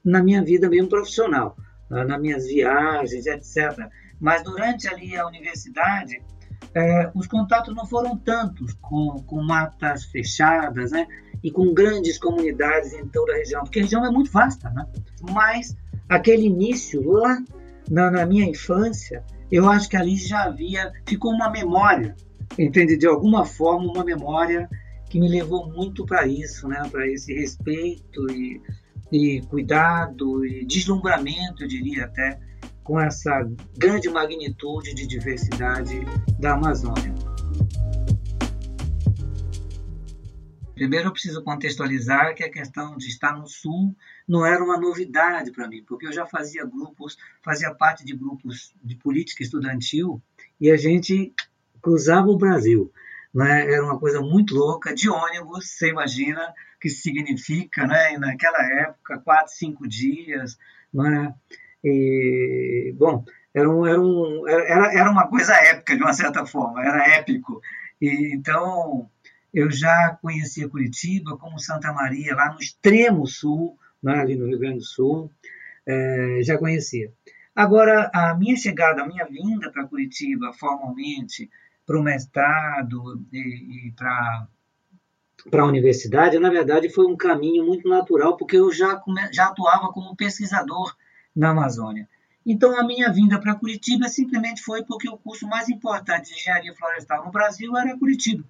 na 0.06 0.22
minha 0.22 0.44
vida 0.44 0.70
mesmo 0.70 0.90
profissional, 0.90 1.58
nas 1.90 2.22
minhas 2.22 2.46
viagens, 2.46 3.26
etc. 3.26 3.90
Mas 4.20 4.44
durante 4.44 4.88
ali 4.88 5.18
a 5.18 5.26
universidade, 5.26 6.22
é, 6.76 7.12
os 7.16 7.26
contatos 7.26 7.76
não 7.76 7.88
foram 7.88 8.16
tantos 8.18 8.74
com, 8.82 9.24
com 9.24 9.42
matas 9.42 10.06
fechadas, 10.06 10.92
né? 10.92 11.08
E 11.44 11.52
com 11.52 11.74
grandes 11.74 12.20
comunidades 12.20 12.94
em 12.94 13.08
toda 13.08 13.34
a 13.34 13.38
região, 13.38 13.64
porque 13.64 13.80
a 13.80 13.84
região 13.84 14.06
é 14.06 14.12
muito 14.12 14.32
vasta, 14.32 14.70
né? 14.70 14.86
Mas 15.32 15.76
aquele 16.08 16.46
início 16.46 17.02
lá 17.02 17.40
na, 17.90 18.12
na 18.12 18.26
minha 18.26 18.46
infância, 18.46 19.24
eu 19.52 19.70
acho 19.70 19.90
que 19.90 19.98
ali 19.98 20.16
já 20.16 20.44
havia, 20.44 20.92
ficou 21.08 21.32
uma 21.32 21.50
memória 21.50 22.16
entende? 22.58 22.98
De 22.98 23.08
alguma 23.08 23.46
forma, 23.46 23.92
uma 23.92 24.04
memória 24.04 24.70
que 25.10 25.20
me 25.20 25.28
levou 25.28 25.72
muito 25.72 26.06
para 26.06 26.28
isso, 26.28 26.68
né? 26.68 26.88
Para 26.92 27.08
esse 27.08 27.34
respeito 27.34 28.30
e, 28.32 28.62
e 29.12 29.42
cuidado 29.48 30.46
e 30.46 30.66
deslumbramento, 30.66 31.64
eu 31.64 31.68
diria 31.68 32.06
até, 32.06 32.40
com 32.84 33.00
essa 33.00 33.50
grande 33.78 34.10
magnitude 34.10 34.94
de 34.94 35.08
diversidade 35.08 36.00
da 36.40 36.54
Amazônia. 36.54 37.14
Primeiro, 40.78 41.08
eu 41.08 41.12
preciso 41.12 41.44
contextualizar 41.44 42.36
que 42.36 42.44
a 42.44 42.52
questão 42.52 42.96
de 42.98 43.08
estar 43.08 43.36
no 43.36 43.48
Sul 43.48 43.96
não 44.28 44.46
era 44.46 44.64
uma 44.64 44.80
novidade 44.80 45.52
para 45.52 45.68
mim, 45.68 45.84
porque 45.84 46.06
eu 46.06 46.14
já 46.14 46.24
fazia 46.28 46.64
grupos, 46.66 47.18
fazia 47.44 47.74
parte 47.74 48.06
de 48.06 48.16
grupos 48.16 48.76
de 48.84 48.96
política 48.96 49.42
estudantil 49.42 50.22
e 50.62 50.70
a 50.70 50.78
gente 50.78 51.34
cruzava 51.82 52.28
o 52.28 52.38
Brasil. 52.38 52.92
Né? 53.34 53.72
Era 53.72 53.84
uma 53.84 54.00
coisa 54.00 54.22
muito 54.22 54.56
louca, 54.56 54.94
de 54.94 55.10
ônibus, 55.10 55.70
você 55.70 55.90
imagina 55.90 56.42
o 56.76 56.80
que 56.80 56.90
significa, 56.90 57.86
né? 57.86 58.18
naquela 58.18 58.64
época, 58.82 59.20
quatro, 59.20 59.54
cinco 59.54 59.88
dias. 59.88 60.58
Né? 60.94 61.34
E, 61.84 62.94
bom, 62.98 63.24
era, 63.54 63.70
um, 63.70 63.86
era, 63.86 64.02
um, 64.02 64.48
era, 64.48 64.94
era 64.94 65.12
uma 65.12 65.28
coisa 65.28 65.54
épica, 65.54 65.96
de 65.96 66.02
uma 66.02 66.14
certa 66.14 66.46
forma, 66.46 66.84
era 66.84 67.18
épico. 67.18 67.62
E, 68.02 68.34
então, 68.34 69.10
eu 69.54 69.72
já 69.72 70.18
conhecia 70.22 70.70
Curitiba 70.70 71.38
como 71.38 71.60
Santa 71.60 71.92
Maria, 71.94 72.36
lá 72.36 72.54
no 72.54 72.60
extremo 72.60 73.26
sul, 73.26 73.78
né? 74.02 74.20
ali 74.20 74.36
no 74.36 74.48
Rio 74.48 74.60
Grande 74.60 74.80
do 74.80 74.84
Sul, 74.86 75.32
é, 75.86 76.40
já 76.44 76.58
conhecia. 76.58 77.12
Agora, 77.56 78.12
a 78.14 78.36
minha 78.36 78.56
chegada, 78.56 79.02
a 79.02 79.08
minha 79.08 79.26
vinda 79.26 79.72
para 79.72 79.88
Curitiba 79.88 80.54
formalmente, 80.54 81.50
para 81.88 81.98
o 81.98 82.04
mestrado 82.04 83.26
e, 83.32 83.88
e 83.88 83.92
para 83.94 84.48
para 85.50 85.62
a 85.62 85.68
universidade, 85.68 86.40
na 86.40 86.50
verdade, 86.50 86.90
foi 86.90 87.06
um 87.06 87.16
caminho 87.16 87.66
muito 87.66 87.88
natural, 87.88 88.36
porque 88.36 88.58
eu 88.58 88.72
já, 88.72 89.02
já 89.32 89.46
atuava 89.46 89.94
como 89.94 90.16
pesquisador 90.16 90.94
na 91.34 91.52
Amazônia. 91.52 92.10
Então, 92.46 92.78
a 92.78 92.84
minha 92.84 93.14
vinda 93.14 93.40
para 93.40 93.56
Curitiba 93.56 94.10
simplesmente 94.10 94.62
foi 94.62 94.84
porque 94.84 95.08
o 95.08 95.16
curso 95.16 95.48
mais 95.48 95.70
importante 95.70 96.30
de 96.30 96.40
engenharia 96.40 96.74
florestal 96.74 97.24
no 97.24 97.32
Brasil 97.32 97.78
era 97.78 97.98
Curitiba. 97.98 98.44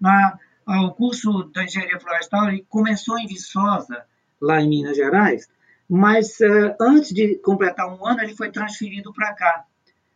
Na, 0.00 0.38
o 0.66 0.90
curso 0.92 1.44
da 1.54 1.64
engenharia 1.64 2.00
florestal 2.00 2.48
começou 2.68 3.18
em 3.18 3.26
Viçosa, 3.26 4.04
lá 4.40 4.60
em 4.60 4.68
Minas 4.68 4.96
Gerais, 4.96 5.48
mas 5.88 6.40
uh, 6.40 6.74
antes 6.80 7.12
de 7.12 7.36
completar 7.36 7.86
um 7.86 8.04
ano, 8.06 8.22
ele 8.22 8.34
foi 8.34 8.50
transferido 8.50 9.12
para 9.12 9.34
cá 9.34 9.64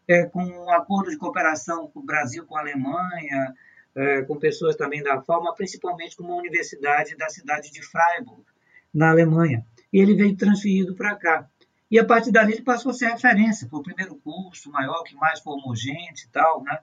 é, 0.08 0.24
com 0.24 0.44
um 0.44 0.70
acordo 0.70 1.10
de 1.10 1.16
cooperação 1.16 1.88
com 1.88 2.00
o 2.00 2.04
Brasil, 2.04 2.46
com 2.46 2.56
a 2.56 2.60
Alemanha, 2.60 3.54
é, 3.94 4.22
com 4.22 4.36
pessoas 4.36 4.76
também 4.76 5.02
da 5.02 5.20
FAO, 5.22 5.54
principalmente 5.54 6.16
com 6.16 6.24
uma 6.24 6.36
universidade 6.36 7.16
da 7.16 7.28
cidade 7.28 7.72
de 7.72 7.82
Freiburg, 7.82 8.42
na 8.92 9.10
Alemanha. 9.10 9.64
E 9.92 9.98
ele 9.98 10.14
veio 10.14 10.36
transferido 10.36 10.94
para 10.94 11.16
cá. 11.16 11.48
E 11.90 11.98
a 11.98 12.04
partir 12.04 12.30
dali 12.30 12.52
ele 12.52 12.62
passou 12.62 12.90
a 12.90 12.94
ser 12.94 13.06
referência, 13.06 13.68
foi 13.68 13.80
o 13.80 13.82
primeiro 13.82 14.16
curso 14.16 14.70
maior, 14.70 15.02
que 15.04 15.14
mais 15.14 15.40
formou 15.40 15.74
gente 15.74 16.24
e 16.24 16.28
tal, 16.28 16.62
né? 16.62 16.78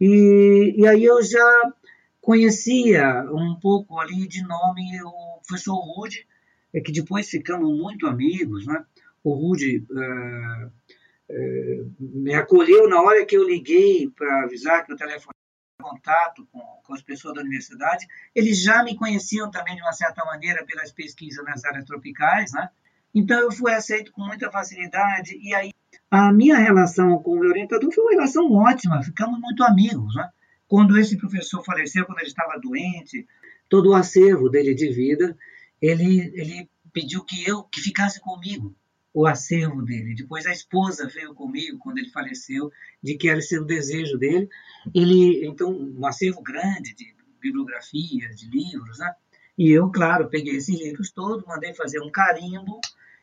E, 0.00 0.74
e 0.76 0.86
aí 0.86 1.04
eu 1.04 1.22
já 1.22 1.72
conhecia 2.20 3.24
um 3.32 3.56
pouco 3.60 3.98
ali 3.98 4.28
de 4.28 4.42
nome 4.42 4.82
o 5.02 5.40
professor 5.46 5.76
Rude, 5.76 6.26
é 6.72 6.80
que 6.80 6.92
depois 6.92 7.28
ficamos 7.28 7.76
muito 7.76 8.06
amigos, 8.06 8.66
né? 8.66 8.84
O 9.24 9.32
Rude 9.32 9.84
me 11.98 12.34
acolheu 12.34 12.88
na 12.88 13.02
hora 13.02 13.24
que 13.24 13.36
eu 13.36 13.46
liguei 13.46 14.10
para 14.10 14.44
avisar 14.44 14.84
que 14.84 14.92
o 14.92 14.96
telefone 14.96 15.34
contato 15.80 16.46
com, 16.50 16.60
com 16.82 16.94
as 16.94 17.02
pessoas 17.02 17.34
da 17.34 17.40
universidade. 17.40 18.06
Eles 18.34 18.62
já 18.62 18.82
me 18.82 18.96
conheciam 18.96 19.50
também 19.50 19.76
de 19.76 19.82
uma 19.82 19.92
certa 19.92 20.24
maneira 20.24 20.64
pelas 20.64 20.90
pesquisas 20.90 21.44
nas 21.44 21.64
áreas 21.64 21.84
tropicais, 21.84 22.52
né? 22.52 22.68
Então 23.14 23.40
eu 23.40 23.52
fui 23.52 23.72
aceito 23.72 24.12
com 24.12 24.22
muita 24.22 24.50
facilidade 24.50 25.38
e 25.40 25.54
aí 25.54 25.72
a 26.10 26.32
minha 26.32 26.56
relação 26.56 27.22
com 27.22 27.32
o 27.32 27.40
meu 27.40 27.50
orientador 27.50 27.92
foi 27.92 28.04
uma 28.04 28.12
relação 28.12 28.52
ótima, 28.52 29.02
ficamos 29.02 29.38
muito 29.40 29.62
amigos, 29.62 30.14
né? 30.14 30.28
Quando 30.66 30.98
esse 30.98 31.16
professor 31.16 31.64
faleceu, 31.64 32.04
quando 32.04 32.18
ele 32.18 32.28
estava 32.28 32.58
doente, 32.58 33.26
todo 33.68 33.90
o 33.90 33.94
acervo 33.94 34.50
dele 34.50 34.74
de 34.74 34.92
vida, 34.92 35.36
ele 35.80 36.30
ele 36.34 36.70
pediu 36.92 37.24
que 37.24 37.48
eu 37.48 37.62
que 37.62 37.80
ficasse 37.80 38.20
comigo 38.20 38.74
o 39.18 39.26
acervo 39.26 39.82
dele. 39.82 40.14
Depois 40.14 40.46
a 40.46 40.52
esposa 40.52 41.08
veio 41.08 41.34
comigo 41.34 41.76
quando 41.78 41.98
ele 41.98 42.08
faleceu, 42.08 42.70
de 43.02 43.16
que 43.16 43.28
era 43.28 43.40
esse 43.40 43.58
o 43.58 43.64
desejo 43.64 44.16
dele. 44.16 44.48
Ele, 44.94 45.44
então, 45.44 45.72
um 45.72 46.06
acervo 46.06 46.40
grande 46.40 46.94
de 46.94 47.16
bibliografias, 47.40 48.36
de 48.36 48.48
livros, 48.48 49.00
né? 49.00 49.12
E 49.58 49.72
eu, 49.72 49.90
claro, 49.90 50.28
peguei 50.28 50.54
esses 50.54 50.80
livros 50.80 51.10
todos, 51.10 51.44
mandei 51.44 51.74
fazer 51.74 52.00
um 52.00 52.12
carimbo 52.12 52.80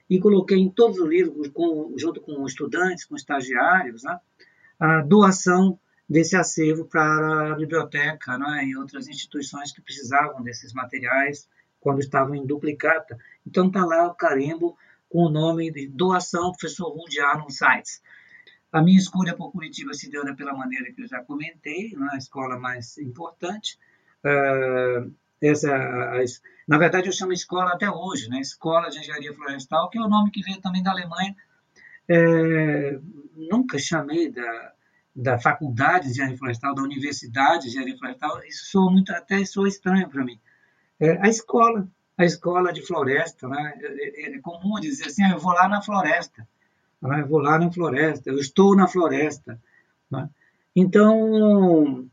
e 0.09 0.19
coloquei 0.19 0.57
em 0.57 0.69
todos 0.69 0.99
os 0.99 1.07
livros, 1.07 1.47
com, 1.53 1.93
junto 1.97 2.19
com 2.19 2.45
estudantes, 2.45 3.05
com 3.05 3.15
estagiários, 3.15 4.03
né? 4.03 4.19
a 4.77 4.99
doação 4.99 5.79
desse 6.09 6.35
acervo 6.35 6.83
para 6.83 7.53
a 7.53 7.55
biblioteca 7.55 8.37
né? 8.37 8.65
e 8.65 8.75
outras 8.75 9.07
instituições 9.07 9.71
que 9.71 9.81
precisavam 9.81 10.43
desses 10.43 10.73
materiais 10.73 11.47
quando 11.79 12.01
estavam 12.01 12.35
em 12.35 12.45
duplicata. 12.45 13.17
Então 13.47 13.67
está 13.67 13.85
lá 13.85 14.07
o 14.07 14.13
carimbo 14.13 14.77
com 15.09 15.25
o 15.25 15.29
nome 15.29 15.71
de 15.71 15.87
Doação 15.87 16.51
Professor 16.51 16.89
Rude 16.89 17.19
Arnold 17.19 17.53
Sites. 17.53 18.01
A 18.71 18.81
minha 18.81 18.97
escolha 18.97 19.35
por 19.35 19.51
Curitiba 19.51 19.93
se 19.93 20.09
deu 20.09 20.23
pela 20.35 20.53
maneira 20.53 20.91
que 20.91 21.01
eu 21.01 21.07
já 21.07 21.23
comentei, 21.23 21.93
na 21.95 22.17
escola 22.17 22.59
mais 22.59 22.97
importante. 22.97 23.77
Uh, 24.23 25.13
essa, 25.41 25.71
na 26.67 26.77
verdade, 26.77 27.07
eu 27.07 27.13
chamo 27.13 27.33
escola 27.33 27.73
até 27.73 27.89
hoje, 27.89 28.29
né? 28.29 28.39
Escola 28.39 28.89
de 28.89 28.99
Engenharia 28.99 29.33
Florestal, 29.33 29.89
que 29.89 29.97
é 29.97 30.01
o 30.01 30.09
nome 30.09 30.31
que 30.31 30.41
veio 30.41 30.59
também 30.59 30.81
da 30.81 30.91
Alemanha. 30.91 31.35
É, 32.07 32.99
nunca 33.35 33.77
chamei 33.77 34.31
da, 34.31 34.73
da 35.15 35.39
Faculdade 35.39 36.05
de 36.05 36.11
Engenharia 36.11 36.37
Florestal, 36.37 36.73
da 36.73 36.81
Universidade 36.81 37.63
de 37.63 37.69
Engenharia 37.69 37.97
Florestal. 37.97 38.43
Isso 38.45 38.65
soa 38.65 38.91
muito, 38.91 39.11
até 39.11 39.43
soa 39.45 39.67
estranho 39.67 40.09
para 40.09 40.23
mim. 40.23 40.39
É, 40.99 41.17
a 41.21 41.29
escola, 41.29 41.87
a 42.17 42.25
escola 42.25 42.71
de 42.71 42.81
floresta. 42.81 43.47
Né? 43.47 43.73
É, 43.81 44.31
é, 44.31 44.35
é 44.35 44.39
comum 44.39 44.79
dizer 44.79 45.07
assim, 45.07 45.23
ah, 45.23 45.31
eu 45.31 45.39
vou 45.39 45.53
lá 45.53 45.67
na 45.67 45.81
floresta, 45.81 46.47
né? 47.01 47.21
eu 47.21 47.27
vou 47.27 47.39
lá 47.39 47.59
na 47.59 47.71
floresta, 47.71 48.29
eu 48.29 48.39
estou 48.39 48.75
na 48.75 48.87
floresta. 48.87 49.61
Né? 50.09 50.29
Então, 50.75 52.07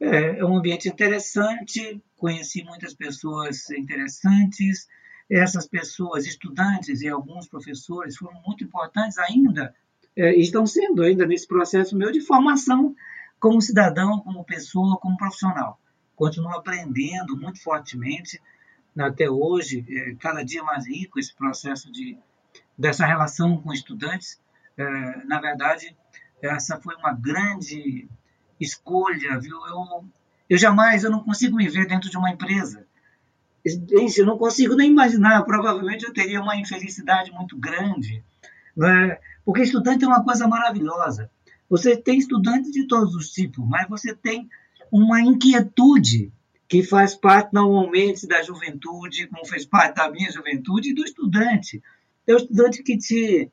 é, 0.00 0.38
é 0.38 0.44
um 0.44 0.56
ambiente 0.56 0.88
interessante, 0.88 2.02
conheci 2.16 2.62
muitas 2.64 2.94
pessoas 2.94 3.70
interessantes, 3.70 4.86
essas 5.28 5.66
pessoas, 5.66 6.26
estudantes 6.26 7.02
e 7.02 7.08
alguns 7.08 7.48
professores, 7.48 8.16
foram 8.16 8.40
muito 8.46 8.62
importantes 8.62 9.18
ainda, 9.18 9.74
é, 10.14 10.34
estão 10.36 10.66
sendo 10.66 11.02
ainda 11.02 11.26
nesse 11.26 11.46
processo 11.46 11.96
meu 11.96 12.12
de 12.12 12.20
formação 12.20 12.94
como 13.38 13.60
cidadão, 13.60 14.20
como 14.20 14.44
pessoa, 14.44 14.96
como 14.98 15.16
profissional. 15.16 15.78
Continuo 16.14 16.52
aprendendo 16.52 17.36
muito 17.36 17.62
fortemente 17.62 18.40
até 19.04 19.28
hoje, 19.30 19.84
é, 19.88 20.14
cada 20.14 20.42
dia 20.42 20.62
mais 20.62 20.86
rico 20.86 21.18
esse 21.18 21.34
processo 21.34 21.90
de, 21.90 22.18
dessa 22.76 23.06
relação 23.06 23.58
com 23.58 23.72
estudantes. 23.72 24.40
É, 24.76 25.24
na 25.24 25.40
verdade, 25.40 25.96
essa 26.40 26.80
foi 26.80 26.94
uma 26.96 27.12
grande 27.12 28.08
escolha, 28.60 29.38
viu? 29.38 29.56
Eu, 29.66 30.04
eu 30.48 30.58
jamais, 30.58 31.04
eu 31.04 31.10
não 31.10 31.22
consigo 31.22 31.56
me 31.56 31.68
ver 31.68 31.86
dentro 31.86 32.10
de 32.10 32.16
uma 32.16 32.30
empresa. 32.30 32.86
Gente, 33.64 34.18
eu 34.18 34.26
não 34.26 34.38
consigo 34.38 34.76
nem 34.76 34.90
imaginar, 34.90 35.42
provavelmente 35.42 36.04
eu 36.04 36.12
teria 36.12 36.40
uma 36.40 36.56
infelicidade 36.56 37.32
muito 37.32 37.56
grande, 37.58 38.22
né? 38.76 39.18
porque 39.44 39.62
estudante 39.62 40.04
é 40.04 40.08
uma 40.08 40.22
coisa 40.22 40.46
maravilhosa. 40.46 41.28
Você 41.68 41.96
tem 41.96 42.18
estudantes 42.18 42.70
de 42.70 42.86
todos 42.86 43.14
os 43.16 43.30
tipos, 43.30 43.66
mas 43.68 43.88
você 43.88 44.14
tem 44.14 44.48
uma 44.90 45.20
inquietude 45.20 46.32
que 46.68 46.82
faz 46.82 47.14
parte 47.14 47.52
normalmente 47.52 48.26
da 48.26 48.42
juventude, 48.42 49.28
como 49.28 49.46
fez 49.46 49.64
parte 49.64 49.96
da 49.96 50.10
minha 50.10 50.30
juventude 50.30 50.90
e 50.90 50.94
do 50.94 51.04
estudante. 51.04 51.82
É 52.26 52.34
o 52.34 52.36
estudante 52.36 52.82
que 52.82 52.98
te, 52.98 53.50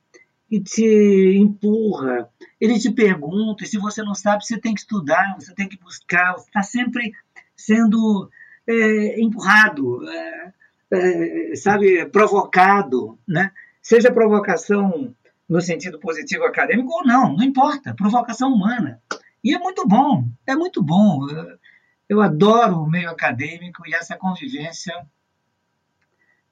que 0.50 0.60
te 0.60 1.38
empurra, 1.38 2.30
ele 2.60 2.80
te 2.80 2.92
pergunta, 2.92 3.64
e 3.64 3.68
se 3.68 3.78
você 3.78 4.02
não 4.02 4.16
sabe, 4.16 4.46
você 4.46 4.60
tem 4.60 4.74
que 4.74 4.82
estudar, 4.82 5.36
você 5.40 5.54
tem 5.54 5.70
que 5.70 5.80
buscar, 5.80 6.34
você 6.34 6.48
está 6.48 6.64
sempre 6.64 7.14
sendo 7.56 8.30
é, 8.68 9.22
empurrado, 9.22 10.08
é, 10.10 10.54
é, 10.92 11.56
sabe, 11.56 12.06
provocado, 12.08 13.18
né? 13.28 13.52
Seja 13.82 14.12
provocação 14.12 15.14
no 15.48 15.62
sentido 15.62 16.00
positivo 16.00 16.46
acadêmico 16.46 16.92
ou 16.92 17.06
não, 17.06 17.36
não 17.36 17.44
importa, 17.44 17.94
provocação 17.94 18.52
humana. 18.54 19.02
E 19.44 19.54
é 19.54 19.60
muito 19.60 19.86
bom, 19.86 20.26
é 20.48 20.56
muito 20.56 20.82
bom. 20.82 21.28
Eu 22.14 22.22
adoro 22.22 22.76
o 22.76 22.88
meio 22.88 23.10
acadêmico 23.10 23.82
e 23.88 23.96
essa 23.96 24.16
convivência 24.16 24.94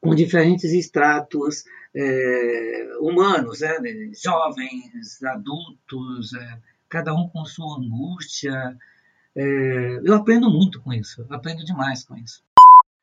com 0.01 0.15
diferentes 0.15 0.74
estratos 0.74 1.63
é, 1.96 2.98
humanos, 3.00 3.60
né? 3.60 3.77
jovens, 4.12 5.22
adultos, 5.22 6.34
é, 6.34 6.60
cada 6.89 7.13
um 7.13 7.30
com 7.30 7.46
sua 7.46 7.77
angústia. 7.77 8.75
É, 9.36 10.00
eu 10.03 10.15
aprendo 10.15 10.50
muito 10.50 10.82
com 10.82 10.91
isso, 10.91 11.24
aprendo 11.30 11.63
demais 11.63 12.03
com 12.03 12.18
isso. 12.18 12.44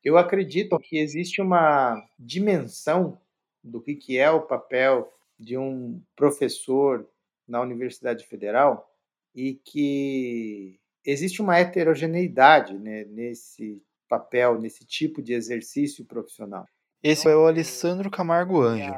Eu 0.03 0.19
acredito 0.19 0.77
que 0.81 0.99
existe 0.99 1.41
uma 1.41 2.05
dimensão 2.19 3.21
do 3.63 3.81
que 3.81 4.19
é 4.19 4.33
o 4.33 4.43
papel 4.43 5.17
de 5.39 5.57
um 5.57 6.03
professor 6.17 7.09
na 7.47 7.61
Universidade 7.61 8.27
Federal 8.27 8.93
e 9.33 9.55
que 9.55 10.81
existe 11.11 11.41
uma 11.41 11.59
heterogeneidade 11.59 12.79
né, 12.79 13.05
nesse 13.05 13.83
papel, 14.09 14.61
nesse 14.61 14.85
tipo 14.85 15.23
de 15.23 15.33
exercício 15.33 16.05
profissional. 16.05 16.67
Esse 17.03 17.29
é 17.29 17.37
o 17.37 17.47
Alessandro 17.47 18.11
Camargo 18.11 18.61
Ângelo, 18.61 18.97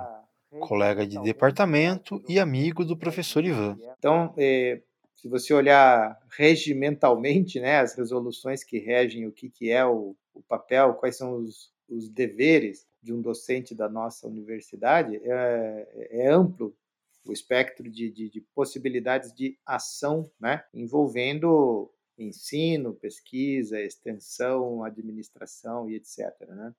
colega 0.61 1.07
de 1.07 1.21
departamento 1.23 2.23
e 2.29 2.39
amigo 2.39 2.85
do 2.85 2.97
professor 2.97 3.45
Ivan. 3.45 3.79
Então, 3.99 4.33
é, 4.39 4.81
se 5.15 5.29
você 5.29 5.53
olhar 5.53 6.19
regimentalmente 6.31 7.61
né, 7.61 7.79
as 7.79 7.95
resoluções 7.95 8.65
que 8.65 8.79
regem 8.79 9.27
o 9.27 9.33
que, 9.33 9.51
que 9.51 9.71
é 9.71 9.85
o, 9.85 10.17
o 10.33 10.43
papel, 10.43 10.95
quais 10.95 11.17
são 11.17 11.35
os, 11.35 11.71
os 11.89 12.09
deveres 12.09 12.87
de 13.03 13.13
um 13.13 13.21
docente 13.21 13.75
da 13.75 13.89
nossa 13.89 14.27
universidade, 14.27 15.21
é, 15.23 16.09
é 16.11 16.29
amplo 16.29 16.75
o 17.27 17.33
espectro 17.33 17.89
de, 17.91 18.11
de, 18.11 18.31
de, 18.31 18.41
possibilidades 18.55 19.33
de 19.33 19.59
ação 19.67 20.31
né, 20.41 20.65
envolvendo 20.73 21.91
ensino, 22.23 22.95
pesquisa, 22.95 23.81
extensão, 23.81 24.85
administração 24.85 25.89
e 25.89 25.97
etc. 25.97 26.33
Né? 26.49 26.75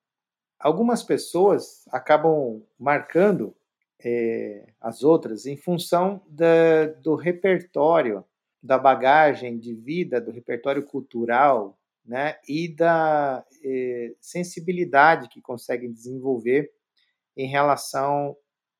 algumas 0.61 1.03
pessoas 1.03 1.85
acabam 1.91 2.63
marcando 2.79 3.55
é, 4.03 4.67
as 4.79 5.03
outras 5.03 5.45
em 5.45 5.57
função 5.57 6.21
da, 6.27 6.87
do 7.01 7.15
repertório, 7.15 8.23
da 8.61 8.77
bagagem 8.77 9.57
de 9.57 9.73
vida, 9.73 10.21
do 10.21 10.31
repertório 10.31 10.83
cultural, 10.83 11.77
né, 12.05 12.37
e 12.47 12.67
da 12.67 13.45
é, 13.63 14.13
sensibilidade 14.19 15.29
que 15.29 15.41
conseguem 15.41 15.91
desenvolver 15.91 16.71
em 17.37 17.47
relação 17.47 18.35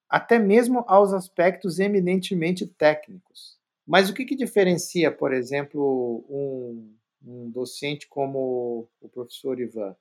até 0.10 0.38
mesmo 0.38 0.84
aos 0.88 1.14
aspectos 1.14 1.80
eminentemente 1.80 2.66
técnicos. 2.66 3.61
Mas 3.86 4.10
o 4.10 4.14
que, 4.14 4.26
que 4.26 4.36
diferencia, 4.36 5.12
por 5.12 5.34
exemplo, 5.34 6.26
um, 6.30 6.96
um 7.26 7.50
docente 7.50 8.08
como 8.08 8.88
o 9.00 9.10
professor 9.10 9.60
Ivan? 9.60 9.96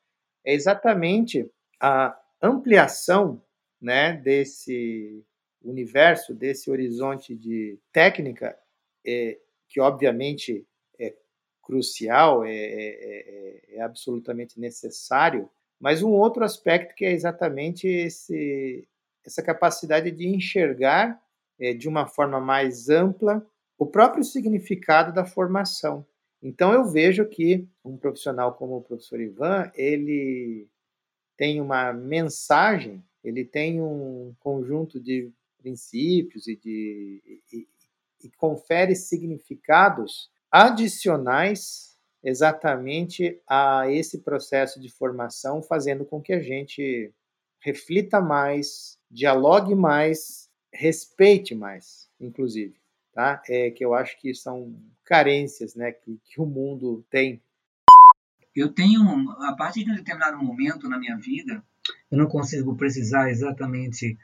É 0.45 0.53
exatamente 0.53 1.51
a 1.81 2.19
ampliação 2.43 3.43
né, 3.81 4.14
desse 4.14 5.25
universo, 5.62 6.35
desse 6.35 6.71
horizonte 6.71 7.35
de 7.35 7.79
técnica, 7.93 8.57
é, 9.05 9.38
que 9.69 9.81
obviamente 9.81 10.66
é 10.99 11.14
crucial, 11.62 12.45
é, 12.45 12.55
é, 12.55 12.88
é, 12.88 13.77
é 13.77 13.81
absolutamente 13.83 14.59
necessário, 14.59 15.49
mas 15.79 16.03
um 16.03 16.11
outro 16.11 16.45
aspecto 16.45 16.95
que 16.95 17.05
é 17.05 17.12
exatamente 17.12 17.87
esse, 17.87 18.87
essa 19.25 19.43
capacidade 19.43 20.11
de 20.11 20.29
enxergar 20.29 21.21
é, 21.59 21.73
de 21.73 21.88
uma 21.88 22.07
forma 22.07 22.40
mais 22.40 22.88
ampla 22.88 23.47
o 23.81 23.87
próprio 23.87 24.23
significado 24.23 25.11
da 25.11 25.25
formação. 25.25 26.07
Então 26.43 26.71
eu 26.71 26.85
vejo 26.85 27.27
que 27.27 27.66
um 27.83 27.97
profissional 27.97 28.53
como 28.53 28.77
o 28.77 28.83
professor 28.83 29.19
Ivan, 29.19 29.73
ele 29.75 30.69
tem 31.35 31.62
uma 31.62 31.90
mensagem, 31.90 33.03
ele 33.25 33.43
tem 33.43 33.81
um 33.81 34.35
conjunto 34.38 35.01
de 35.01 35.33
princípios 35.57 36.47
e, 36.47 36.57
de, 36.57 37.43
e, 37.51 37.66
e 38.23 38.31
confere 38.37 38.95
significados 38.95 40.31
adicionais 40.51 41.97
exatamente 42.23 43.40
a 43.49 43.90
esse 43.90 44.19
processo 44.19 44.79
de 44.79 44.90
formação, 44.90 45.62
fazendo 45.62 46.05
com 46.05 46.21
que 46.21 46.35
a 46.35 46.43
gente 46.43 47.14
reflita 47.59 48.21
mais, 48.21 48.99
dialogue 49.11 49.75
mais, 49.75 50.51
respeite 50.71 51.55
mais, 51.55 52.11
inclusive, 52.21 52.80
tá? 53.12 53.42
É 53.49 53.70
que 53.70 53.85
eu 53.85 53.94
acho 53.94 54.18
que 54.20 54.35
são 54.35 54.75
carências, 55.05 55.75
né, 55.75 55.92
que, 55.92 56.20
que 56.25 56.40
o 56.40 56.46
mundo 56.46 57.05
tem 57.11 57.42
eu 58.55 58.73
tenho, 58.73 59.03
a 59.42 59.55
partir 59.55 59.85
de 59.85 59.92
um 59.92 59.94
determinado 59.94 60.37
momento 60.37 60.88
na 60.88 60.99
minha 60.99 61.16
vida, 61.16 61.64
eu 62.11 62.18
não 62.18 62.27
consigo 62.27 62.77
precisar 62.77 63.31
exatamente 63.31 64.18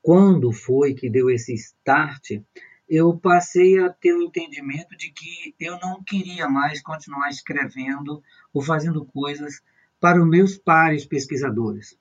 quando 0.00 0.52
foi 0.52 0.94
que 0.94 1.10
deu 1.10 1.28
esse 1.28 1.52
start, 1.54 2.40
eu 2.88 3.18
passei 3.18 3.78
a 3.80 3.90
ter 3.90 4.12
o 4.12 4.18
um 4.18 4.22
entendimento 4.22 4.96
de 4.96 5.10
que 5.10 5.54
eu 5.58 5.78
não 5.80 6.02
queria 6.02 6.48
mais 6.48 6.80
continuar 6.80 7.28
escrevendo 7.28 8.22
ou 8.54 8.62
fazendo 8.62 9.04
coisas 9.04 9.60
para 10.00 10.22
os 10.22 10.28
meus 10.28 10.56
pares 10.56 11.04
pesquisadores. 11.04 11.98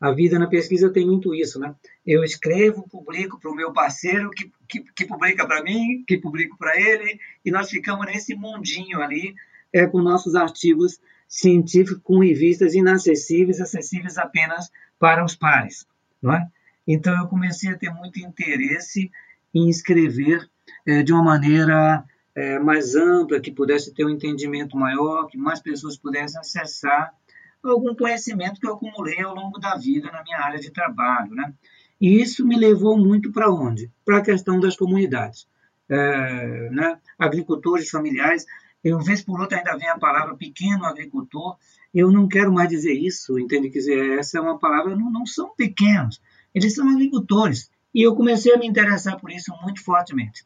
A 0.00 0.12
vida 0.12 0.38
na 0.38 0.46
pesquisa 0.46 0.90
tem 0.90 1.06
muito 1.06 1.34
isso, 1.34 1.58
né? 1.60 1.74
Eu 2.06 2.24
escrevo, 2.24 2.88
publico 2.88 3.38
para 3.38 3.50
o 3.50 3.54
meu 3.54 3.72
parceiro, 3.72 4.30
que, 4.30 4.50
que, 4.66 4.80
que 4.94 5.04
publica 5.04 5.46
para 5.46 5.62
mim, 5.62 6.02
que 6.06 6.16
publico 6.16 6.56
para 6.56 6.80
ele, 6.80 7.20
e 7.44 7.50
nós 7.50 7.68
ficamos 7.68 8.06
nesse 8.06 8.34
mundinho 8.34 9.02
ali, 9.02 9.34
é, 9.72 9.86
com 9.86 10.00
nossos 10.00 10.34
artigos 10.34 10.98
científico 11.28 12.00
com 12.00 12.18
revistas 12.18 12.74
inacessíveis, 12.74 13.60
acessíveis 13.60 14.18
apenas 14.18 14.70
para 14.98 15.24
os 15.24 15.36
pares. 15.36 15.86
Não 16.20 16.34
é? 16.34 16.48
Então 16.86 17.16
eu 17.16 17.28
comecei 17.28 17.70
a 17.70 17.78
ter 17.78 17.90
muito 17.90 18.18
interesse 18.18 19.10
em 19.54 19.68
escrever 19.68 20.48
é, 20.86 21.02
de 21.02 21.12
uma 21.12 21.22
maneira 21.22 22.04
é, 22.34 22.58
mais 22.58 22.94
ampla, 22.94 23.40
que 23.40 23.52
pudesse 23.52 23.92
ter 23.94 24.04
um 24.04 24.10
entendimento 24.10 24.76
maior, 24.76 25.26
que 25.26 25.36
mais 25.36 25.60
pessoas 25.60 25.96
pudessem 25.96 26.40
acessar 26.40 27.14
algum 27.62 27.94
conhecimento 27.94 28.60
que 28.60 28.66
eu 28.66 28.74
acumulei 28.74 29.20
ao 29.20 29.34
longo 29.34 29.58
da 29.58 29.76
vida 29.76 30.10
na 30.10 30.22
minha 30.22 30.38
área 30.38 30.58
de 30.58 30.70
trabalho. 30.70 31.34
Né? 31.34 31.52
E 32.00 32.20
isso 32.20 32.46
me 32.46 32.56
levou 32.56 32.96
muito 32.96 33.32
para 33.32 33.50
onde? 33.50 33.90
Para 34.04 34.18
a 34.18 34.22
questão 34.22 34.58
das 34.58 34.76
comunidades. 34.76 35.48
É, 35.88 36.70
né? 36.70 36.98
Agricultores 37.18 37.90
familiares 37.90 38.46
eu, 38.82 38.98
vez 38.98 39.22
por 39.22 39.40
outra, 39.40 39.58
ainda 39.58 39.76
vem 39.76 39.88
a 39.88 39.98
palavra 39.98 40.34
pequeno 40.34 40.86
agricultor. 40.86 41.56
Eu 41.92 42.10
não 42.10 42.26
quero 42.26 42.52
mais 42.52 42.68
dizer 42.68 42.94
isso, 42.94 43.38
entende? 43.38 43.68
Quer 43.68 43.78
dizer, 43.78 44.18
essa 44.18 44.38
é 44.38 44.40
uma 44.40 44.58
palavra, 44.58 44.96
não, 44.96 45.10
não 45.10 45.26
são 45.26 45.54
pequenos, 45.54 46.20
eles 46.54 46.74
são 46.74 46.88
agricultores. 46.88 47.70
E 47.94 48.02
eu 48.02 48.14
comecei 48.14 48.54
a 48.54 48.58
me 48.58 48.66
interessar 48.66 49.20
por 49.20 49.30
isso 49.30 49.52
muito 49.62 49.82
fortemente. 49.84 50.44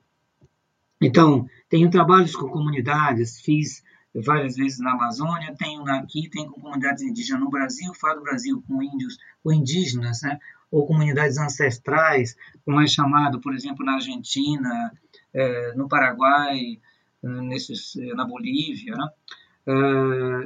Então, 1.01 1.47
tenho 1.69 1.91
trabalhos 1.91 2.35
com 2.35 2.49
comunidades, 2.49 3.41
fiz 3.41 3.84
várias 4.23 4.57
vezes 4.57 4.79
na 4.79 4.93
Amazônia, 4.93 5.55
tenho 5.59 5.83
aqui, 5.91 6.29
tenho 6.31 6.51
com 6.51 6.61
comunidades 6.61 7.03
indígenas 7.03 7.43
no 7.43 7.51
Brasil, 7.51 7.93
fora 7.95 8.15
do 8.15 8.23
Brasil 8.23 8.63
com 8.67 8.83
índios, 8.83 9.19
com 9.43 9.53
indígenas, 9.53 10.23
né? 10.23 10.39
ou 10.71 10.87
comunidades 10.87 11.39
ancestrais, 11.39 12.37
como 12.65 12.81
é 12.81 12.87
chamado, 12.87 13.41
por 13.41 13.55
exemplo, 13.55 13.85
na 13.85 13.95
Argentina, 13.95 14.93
é, 15.33 15.73
no 15.75 15.89
Paraguai, 15.89 16.81
é, 17.23 17.29
nesses, 17.29 17.97
é, 17.97 18.15
na 18.15 18.25
Bolívia, 18.25 18.95
né? 18.97 19.09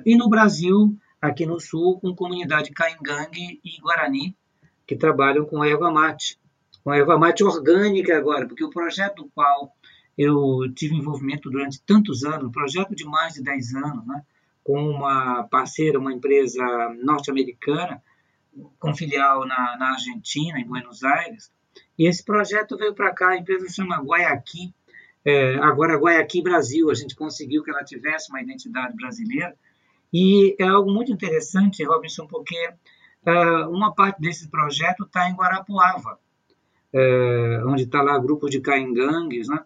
e 0.06 0.16
no 0.16 0.28
Brasil, 0.28 0.96
aqui 1.20 1.44
no 1.44 1.58
Sul, 1.58 1.98
com 1.98 2.14
comunidade 2.14 2.70
Caingangue 2.70 3.60
e 3.64 3.80
Guarani, 3.80 4.36
que 4.86 4.94
trabalham 4.94 5.44
com 5.44 5.64
erva 5.64 5.90
mate, 5.90 6.38
com 6.84 6.92
erva 6.92 7.18
mate 7.18 7.42
orgânica 7.42 8.16
agora, 8.16 8.46
porque 8.46 8.64
o 8.64 8.70
projeto 8.70 9.24
do 9.24 9.30
qual 9.34 9.74
eu 10.18 10.70
tive 10.74 10.96
envolvimento 10.96 11.48
durante 11.48 11.80
tantos 11.82 12.24
anos, 12.24 12.48
um 12.48 12.50
projeto 12.50 12.92
de 12.92 13.04
mais 13.04 13.34
de 13.34 13.42
10 13.42 13.74
anos, 13.76 14.06
né, 14.06 14.22
com 14.64 14.90
uma 14.90 15.44
parceira, 15.44 15.98
uma 15.98 16.12
empresa 16.12 16.62
norte-americana, 17.02 18.02
com 18.80 18.92
filial 18.92 19.46
na, 19.46 19.76
na, 19.78 19.92
Argentina, 19.92 20.58
em 20.58 20.66
Buenos 20.66 21.04
Aires, 21.04 21.52
e 21.96 22.08
esse 22.08 22.24
projeto 22.24 22.76
veio 22.76 22.92
para 22.94 23.14
cá, 23.14 23.28
a 23.28 23.36
empresa 23.36 23.68
chama 23.68 24.02
Guayaqui, 24.02 24.74
é, 25.24 25.54
agora 25.56 25.96
Guayaqui 25.96 26.42
Brasil, 26.42 26.90
a 26.90 26.94
gente 26.94 27.14
conseguiu 27.14 27.62
que 27.62 27.70
ela 27.70 27.84
tivesse 27.84 28.30
uma 28.30 28.42
identidade 28.42 28.96
brasileira, 28.96 29.54
e 30.12 30.56
é 30.58 30.64
algo 30.64 30.90
muito 30.90 31.12
interessante, 31.12 31.84
Robinson, 31.84 32.26
porque 32.26 32.68
uh, 33.26 33.70
uma 33.70 33.94
parte 33.94 34.20
desse 34.20 34.48
projeto 34.48 35.04
está 35.04 35.28
em 35.28 35.34
Guarapuava, 35.34 36.18
é, 36.92 37.62
onde 37.66 37.82
está 37.82 38.00
lá 38.00 38.18
grupo 38.18 38.48
de 38.48 38.60
caingangues, 38.60 39.48
né? 39.48 39.62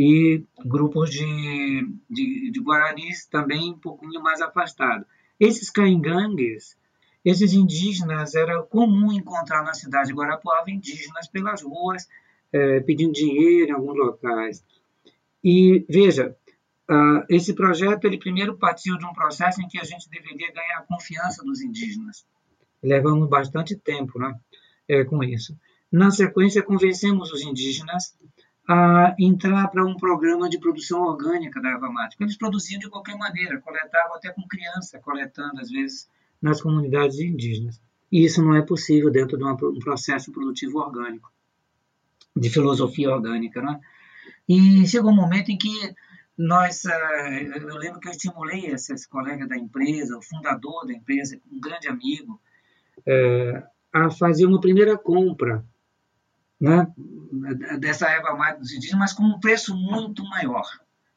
E 0.00 0.44
grupos 0.64 1.10
de, 1.10 1.92
de, 2.08 2.52
de 2.52 2.60
guaranis 2.60 3.26
também 3.26 3.72
um 3.72 3.78
pouquinho 3.80 4.22
mais 4.22 4.40
afastados. 4.40 5.04
Esses 5.40 5.70
caingangues, 5.70 6.76
esses 7.24 7.52
indígenas, 7.52 8.36
era 8.36 8.62
comum 8.62 9.12
encontrar 9.12 9.64
na 9.64 9.74
cidade 9.74 10.06
de 10.06 10.14
Guarapuava 10.14 10.70
indígenas 10.70 11.26
pelas 11.26 11.62
ruas, 11.62 12.06
é, 12.52 12.78
pedindo 12.78 13.12
dinheiro 13.12 13.72
em 13.72 13.74
alguns 13.74 13.96
locais. 13.96 14.64
E, 15.42 15.84
veja, 15.88 16.36
uh, 16.88 17.24
esse 17.28 17.52
projeto, 17.52 18.04
ele 18.04 18.18
primeiro 18.18 18.56
partiu 18.56 18.96
de 18.98 19.04
um 19.04 19.12
processo 19.12 19.60
em 19.60 19.66
que 19.66 19.80
a 19.80 19.84
gente 19.84 20.08
deveria 20.08 20.52
ganhar 20.52 20.78
a 20.78 20.82
confiança 20.82 21.44
dos 21.44 21.60
indígenas. 21.60 22.24
Levamos 22.80 23.28
bastante 23.28 23.74
tempo 23.74 24.16
né, 24.20 24.32
é, 24.86 25.02
com 25.02 25.24
isso. 25.24 25.58
Na 25.90 26.12
sequência, 26.12 26.62
convencemos 26.62 27.32
os 27.32 27.42
indígenas 27.42 28.16
a 28.68 29.16
entrar 29.18 29.66
para 29.68 29.82
um 29.82 29.96
programa 29.96 30.46
de 30.46 30.58
produção 30.58 31.00
orgânica 31.00 31.58
da 31.60 31.70
erva 31.70 31.90
mate. 31.90 32.16
Eles 32.20 32.36
produziam 32.36 32.78
de 32.78 32.90
qualquer 32.90 33.16
maneira, 33.16 33.58
coletavam 33.62 34.16
até 34.16 34.30
com 34.30 34.46
criança, 34.46 34.98
coletando 34.98 35.58
às 35.58 35.70
vezes 35.70 36.06
nas 36.40 36.60
comunidades 36.60 37.18
indígenas. 37.18 37.80
E 38.12 38.24
isso 38.24 38.44
não 38.44 38.54
é 38.54 38.60
possível 38.60 39.10
dentro 39.10 39.38
de 39.38 39.44
um 39.44 39.78
processo 39.78 40.30
produtivo 40.30 40.80
orgânico, 40.80 41.32
de 42.36 42.50
filosofia 42.50 43.10
orgânica. 43.10 43.62
Né? 43.62 43.80
E 44.46 44.86
chegou 44.86 45.12
um 45.12 45.16
momento 45.16 45.50
em 45.50 45.56
que 45.56 45.94
nós, 46.36 46.84
eh, 46.84 47.44
eu 47.44 47.76
lembro 47.78 47.98
que 48.00 48.08
eu 48.08 48.12
estimulei 48.12 48.66
esses 48.66 49.06
colegas 49.06 49.48
da 49.48 49.56
empresa, 49.56 50.16
o 50.16 50.22
fundador 50.22 50.86
da 50.86 50.92
empresa, 50.92 51.40
um 51.50 51.58
grande 51.58 51.88
amigo, 51.88 52.38
eh, 53.06 53.62
a 53.92 54.10
fazer 54.10 54.44
uma 54.44 54.60
primeira 54.60 54.96
compra 54.96 55.64
né, 56.60 56.86
dessa 57.78 58.08
erva 58.08 58.34
mate 58.34 58.60
dos 58.60 58.72
indígenas, 58.72 58.98
mas 58.98 59.12
com 59.12 59.22
um 59.22 59.38
preço 59.38 59.76
muito 59.76 60.24
maior 60.24 60.66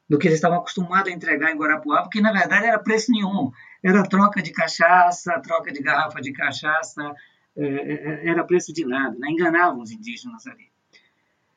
do 0.08 0.18
que 0.18 0.28
eles 0.28 0.38
estavam 0.38 0.58
acostumados 0.58 1.10
a 1.10 1.14
entregar 1.14 1.50
em 1.50 1.56
Guarapuava, 1.56 2.02
porque 2.02 2.20
na 2.20 2.32
verdade 2.32 2.66
era 2.66 2.78
preço 2.78 3.10
nenhum, 3.10 3.50
era 3.82 4.02
troca 4.02 4.42
de 4.42 4.52
cachaça, 4.52 5.40
troca 5.40 5.72
de 5.72 5.80
garrafa 5.80 6.20
de 6.20 6.32
cachaça, 6.32 7.14
é, 7.56 7.64
é, 7.64 8.28
era 8.28 8.44
preço 8.44 8.72
de 8.72 8.84
nada, 8.84 9.16
né? 9.18 9.28
enganavam 9.30 9.80
os 9.80 9.90
indígenas 9.90 10.46
ali. 10.46 10.70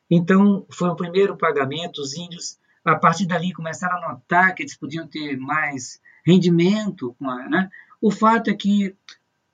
Então 0.10 0.66
foi 0.72 0.90
o 0.90 0.96
primeiro 0.96 1.36
pagamento, 1.38 2.00
os 2.00 2.16
índios 2.16 2.58
a 2.84 2.96
partir 2.96 3.26
dali 3.26 3.52
começaram 3.52 3.98
a 3.98 4.12
notar 4.12 4.54
que 4.54 4.62
eles 4.62 4.78
podiam 4.78 5.08
ter 5.08 5.38
mais 5.38 6.00
rendimento, 6.26 7.16
né? 7.50 7.70
O 8.00 8.12
fato 8.12 8.50
é 8.50 8.54
que 8.54 8.96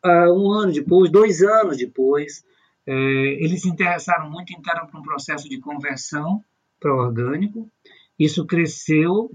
uh, 0.05 0.33
um 0.33 0.51
ano 0.51 0.73
depois, 0.73 1.09
dois 1.09 1.41
anos 1.41 1.77
depois, 1.77 2.43
eles 2.93 3.61
se 3.61 3.69
interessaram 3.69 4.29
muito, 4.29 4.53
entraram 4.53 4.87
para 4.87 4.99
um 4.99 5.03
processo 5.03 5.47
de 5.47 5.59
conversão 5.59 6.43
para 6.79 6.93
o 6.93 6.97
orgânico. 6.97 7.69
Isso 8.17 8.45
cresceu 8.45 9.31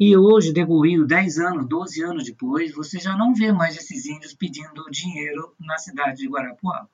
e 0.00 0.16
hoje, 0.16 0.52
decorrido 0.52 1.04
10 1.04 1.38
anos, 1.38 1.66
12 1.66 2.04
anos 2.04 2.24
depois, 2.24 2.72
você 2.72 3.00
já 3.00 3.16
não 3.16 3.34
vê 3.34 3.50
mais 3.50 3.76
esses 3.76 4.06
índios 4.06 4.32
pedindo 4.32 4.88
dinheiro 4.90 5.54
na 5.58 5.76
cidade 5.76 6.18
de 6.18 6.28
Guarapuava. 6.28 6.88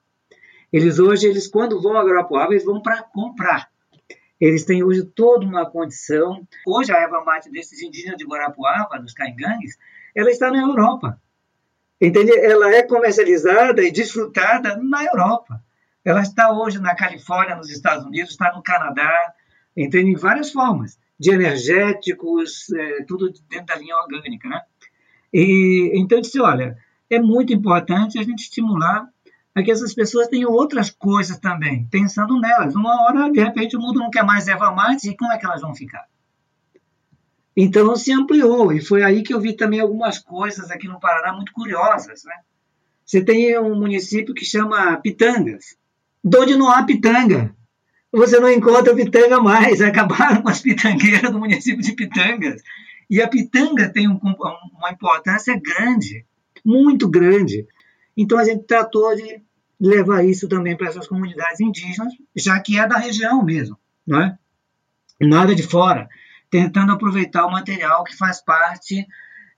Eles 0.72 0.98
hoje, 0.98 1.26
eles 1.26 1.46
quando 1.46 1.80
vão 1.82 1.98
a 1.98 2.02
Guarapuava, 2.02 2.52
eles 2.52 2.64
vão 2.64 2.80
para 2.80 3.02
comprar. 3.02 3.70
Eles 4.40 4.64
têm 4.64 4.82
hoje 4.82 5.04
toda 5.04 5.44
uma 5.44 5.68
condição. 5.68 6.48
Hoje 6.66 6.92
a 6.92 6.96
erva 6.96 7.22
mate 7.22 7.50
desses 7.50 7.82
indígenas 7.82 8.16
de 8.16 8.24
Guarapuava, 8.24 8.98
dos 8.98 9.12
caingangues, 9.12 9.76
ela 10.14 10.30
está 10.30 10.50
na 10.50 10.62
Europa. 10.62 11.20
Entende? 12.00 12.32
Ela 12.32 12.74
é 12.74 12.82
comercializada 12.82 13.82
e 13.82 13.92
desfrutada 13.92 14.76
na 14.78 15.04
Europa. 15.04 15.62
Ela 16.04 16.20
está 16.20 16.52
hoje 16.52 16.78
na 16.78 16.94
Califórnia, 16.94 17.56
nos 17.56 17.70
Estados 17.70 18.04
Unidos, 18.04 18.32
está 18.32 18.52
no 18.54 18.62
Canadá, 18.62 19.10
entende? 19.76 20.10
em 20.10 20.16
várias 20.16 20.52
formas, 20.52 20.98
de 21.18 21.30
energéticos, 21.30 22.70
é, 22.72 23.04
tudo 23.04 23.32
dentro 23.48 23.66
da 23.66 23.76
linha 23.76 23.96
orgânica. 23.96 24.48
Né? 24.48 24.60
E, 25.32 25.92
então, 25.94 26.18
eu 26.18 26.22
disse, 26.22 26.40
olha, 26.40 26.76
é 27.08 27.18
muito 27.18 27.52
importante 27.52 28.18
a 28.18 28.22
gente 28.22 28.40
estimular 28.40 29.08
a 29.54 29.62
que 29.62 29.70
essas 29.70 29.94
pessoas 29.94 30.28
tenham 30.28 30.50
outras 30.50 30.90
coisas 30.90 31.38
também, 31.38 31.86
pensando 31.86 32.38
nelas. 32.40 32.74
Uma 32.74 33.02
hora, 33.02 33.30
de 33.30 33.40
repente, 33.40 33.76
o 33.76 33.80
mundo 33.80 34.00
não 34.00 34.10
quer 34.10 34.24
mais 34.24 34.48
erva 34.48 34.72
mate, 34.72 35.08
e 35.08 35.16
como 35.16 35.32
é 35.32 35.38
que 35.38 35.46
elas 35.46 35.62
vão 35.62 35.74
ficar? 35.74 36.04
Então 37.56 37.94
se 37.94 38.12
ampliou, 38.12 38.72
e 38.72 38.80
foi 38.80 39.04
aí 39.04 39.22
que 39.22 39.32
eu 39.32 39.40
vi 39.40 39.52
também 39.52 39.78
algumas 39.78 40.18
coisas 40.18 40.72
aqui 40.72 40.88
no 40.88 40.98
Paraná 40.98 41.32
muito 41.32 41.52
curiosas. 41.52 42.24
Né? 42.24 42.34
Você 43.06 43.24
tem 43.24 43.56
um 43.60 43.78
município 43.78 44.34
que 44.34 44.44
chama 44.44 44.96
Pitangas, 44.96 45.76
onde 46.24 46.56
não 46.56 46.70
há 46.70 46.82
pitanga. 46.82 47.54
Você 48.12 48.38
não 48.38 48.50
encontra 48.50 48.94
pitanga 48.94 49.40
mais. 49.40 49.80
Acabaram 49.82 50.42
com 50.42 50.48
as 50.48 50.60
pitangueiras 50.60 51.30
do 51.30 51.38
município 51.38 51.82
de 51.82 51.92
Pitangas. 51.92 52.62
E 53.10 53.20
a 53.20 53.28
pitanga 53.28 53.88
tem 53.88 54.08
um, 54.08 54.18
uma 54.18 54.90
importância 54.90 55.60
grande, 55.60 56.24
muito 56.64 57.08
grande. 57.08 57.66
Então 58.16 58.38
a 58.38 58.44
gente 58.44 58.64
tratou 58.64 59.14
de 59.14 59.42
levar 59.80 60.24
isso 60.24 60.48
também 60.48 60.76
para 60.76 60.88
essas 60.88 61.06
comunidades 61.06 61.60
indígenas, 61.60 62.12
já 62.34 62.58
que 62.60 62.78
é 62.78 62.86
da 62.86 62.96
região 62.96 63.44
mesmo, 63.44 63.78
não 64.06 64.22
é? 64.22 64.38
Nada 65.20 65.54
de 65.54 65.62
fora, 65.62 66.08
tentando 66.50 66.92
aproveitar 66.92 67.44
o 67.46 67.50
material 67.50 68.04
que 68.04 68.16
faz 68.16 68.42
parte 68.42 69.06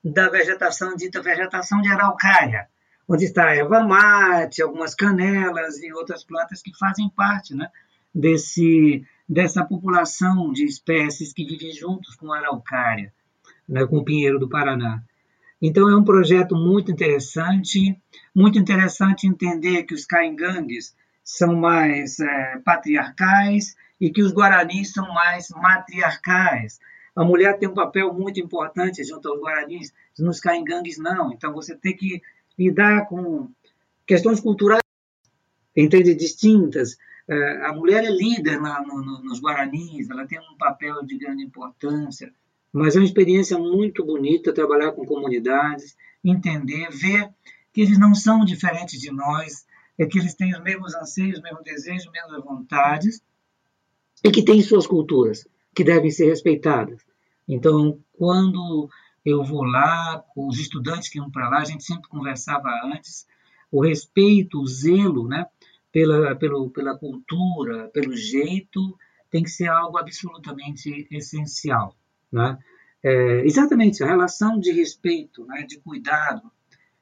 da 0.03 0.29
vegetação 0.29 0.97
dita 0.97 1.23
vegetação 1.23 1.81
de 1.81 1.89
araucária, 1.89 2.67
onde 3.09 3.25
está 3.25 3.49
a 3.49 3.57
erva 3.57 3.81
mate, 3.81 4.63
algumas 4.63 4.95
canelas 4.95 5.79
e 5.83 5.93
outras 5.93 6.25
plantas 6.25 6.61
que 6.63 6.77
fazem 6.77 7.09
parte 7.09 7.55
né, 7.55 7.69
desse, 8.15 9.05
dessa 9.29 9.65
população 9.65 10.53
de 10.53 10.65
espécies 10.65 11.33
que 11.33 11.45
vivem 11.45 11.73
juntos 11.73 12.17
com 12.17 12.33
a 12.33 12.39
araucária, 12.39 13.13
né, 13.69 13.87
com 13.87 13.99
o 13.99 14.05
pinheiro 14.05 14.39
do 14.39 14.49
Paraná. 14.49 15.03
Então 15.61 15.89
é 15.89 15.97
um 15.97 16.05
projeto 16.05 16.55
muito 16.55 16.91
interessante, 16.91 17.99
muito 18.35 18.59
interessante 18.59 19.27
entender 19.27 19.85
que 19.85 19.95
os 19.95 20.05
caingangues 20.05 20.95
são 21.25 21.57
mais 21.57 22.21
é, 22.21 22.59
patriarcais 22.65 23.75
e 24.01 24.11
que 24.11 24.23
os 24.23 24.33
guaranis 24.33 24.93
são 24.93 25.07
mais 25.15 25.49
matriarcais. 25.51 26.79
A 27.17 27.25
mulher 27.25 27.59
tem 27.59 27.69
um 27.69 27.75
papel 27.75 28.13
muito 28.13 28.39
importante 28.39 29.03
junto 29.03 29.31
aos 29.31 29.41
guaranis, 29.41 29.93
nos 30.19 30.39
caingangues 30.39 30.99
não. 30.99 31.33
Então 31.33 31.53
você 31.53 31.75
tem 31.75 31.97
que 31.97 32.21
lidar 32.59 33.07
com 33.07 33.51
questões 34.07 34.41
culturais, 34.41 34.83
entende, 35.77 36.15
distintas. 36.15 36.97
É, 37.29 37.67
a 37.67 37.73
mulher 37.73 38.05
é 38.05 38.11
líder 38.11 38.61
na, 38.61 38.81
no, 38.83 39.23
nos 39.23 39.41
Guaranis, 39.41 40.09
ela 40.09 40.27
tem 40.27 40.39
um 40.39 40.57
papel 40.57 41.05
de 41.05 41.19
grande 41.19 41.43
importância, 41.43 42.33
mas 42.73 42.95
é 42.95 42.99
uma 43.01 43.05
experiência 43.05 43.59
muito 43.59 44.05
bonita 44.05 44.53
trabalhar 44.53 44.93
com 44.93 45.05
comunidades, 45.05 45.97
entender, 46.25 46.89
ver 46.91 47.31
que 47.73 47.81
eles 47.83 47.99
não 47.99 48.15
são 48.15 48.45
diferentes 48.45 49.01
de 49.01 49.11
nós, 49.11 49.67
é 49.99 50.07
que 50.07 50.19
eles 50.19 50.35
têm 50.35 50.55
os 50.55 50.63
mesmos 50.63 50.95
anseios, 50.95 51.39
os 51.39 51.43
mesmos 51.43 51.63
desejos, 51.65 52.07
as 52.07 52.13
mesmas 52.13 52.45
vontades, 52.45 53.23
e 54.25 54.31
que 54.31 54.43
têm 54.43 54.63
suas 54.63 54.87
culturas, 54.87 55.47
que 55.75 55.85
devem 55.85 56.11
ser 56.11 56.27
respeitadas. 56.27 57.01
Então, 57.49 57.99
quando 58.13 58.89
eu 59.27 59.43
vou 59.43 59.65
lá, 59.65 60.25
os 60.37 60.61
estudantes 60.61 61.09
que 61.09 61.19
iam 61.19 61.29
para 61.29 61.49
lá, 61.49 61.59
a 61.59 61.65
gente 61.65 61.83
sempre 61.83 62.09
conversava 62.09 62.69
antes, 62.85 63.27
o 63.73 63.83
respeito, 63.85 64.61
o 64.61 64.67
zelo, 64.67 65.27
né, 65.27 65.45
pela, 65.91 66.37
pelo, 66.37 66.71
pela 66.71 66.97
cultura, 66.97 67.89
pelo 67.89 68.17
jeito 68.17 68.97
tem 69.29 69.43
que 69.43 69.51
ser 69.51 69.67
algo 69.67 69.99
absolutamente 69.99 71.09
essencial. 71.11 71.97
Né? 72.31 72.57
É, 73.03 73.45
exatamente, 73.45 74.05
a 74.05 74.07
relação 74.07 74.61
de 74.61 74.71
respeito, 74.71 75.45
né, 75.45 75.65
de 75.65 75.81
cuidado. 75.81 76.49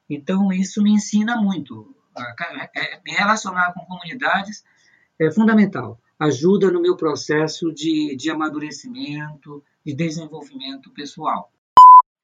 Então, 0.09 0.51
isso 0.51 0.83
me 0.83 0.93
ensina 0.93 1.37
muito. 1.37 1.95
É, 2.75 3.01
me 3.05 3.13
relacionar 3.13 3.75
com 3.75 3.85
comunidades 3.85 4.65
é 5.19 5.31
fundamental. 5.31 6.01
Ajuda 6.19 6.71
no 6.71 6.81
meu 6.81 6.97
processo 6.97 7.71
de, 7.71 8.17
de 8.17 8.31
amadurecimento, 8.31 9.63
de 9.85 9.95
desenvolvimento 9.95 10.91
pessoal. 10.93 11.53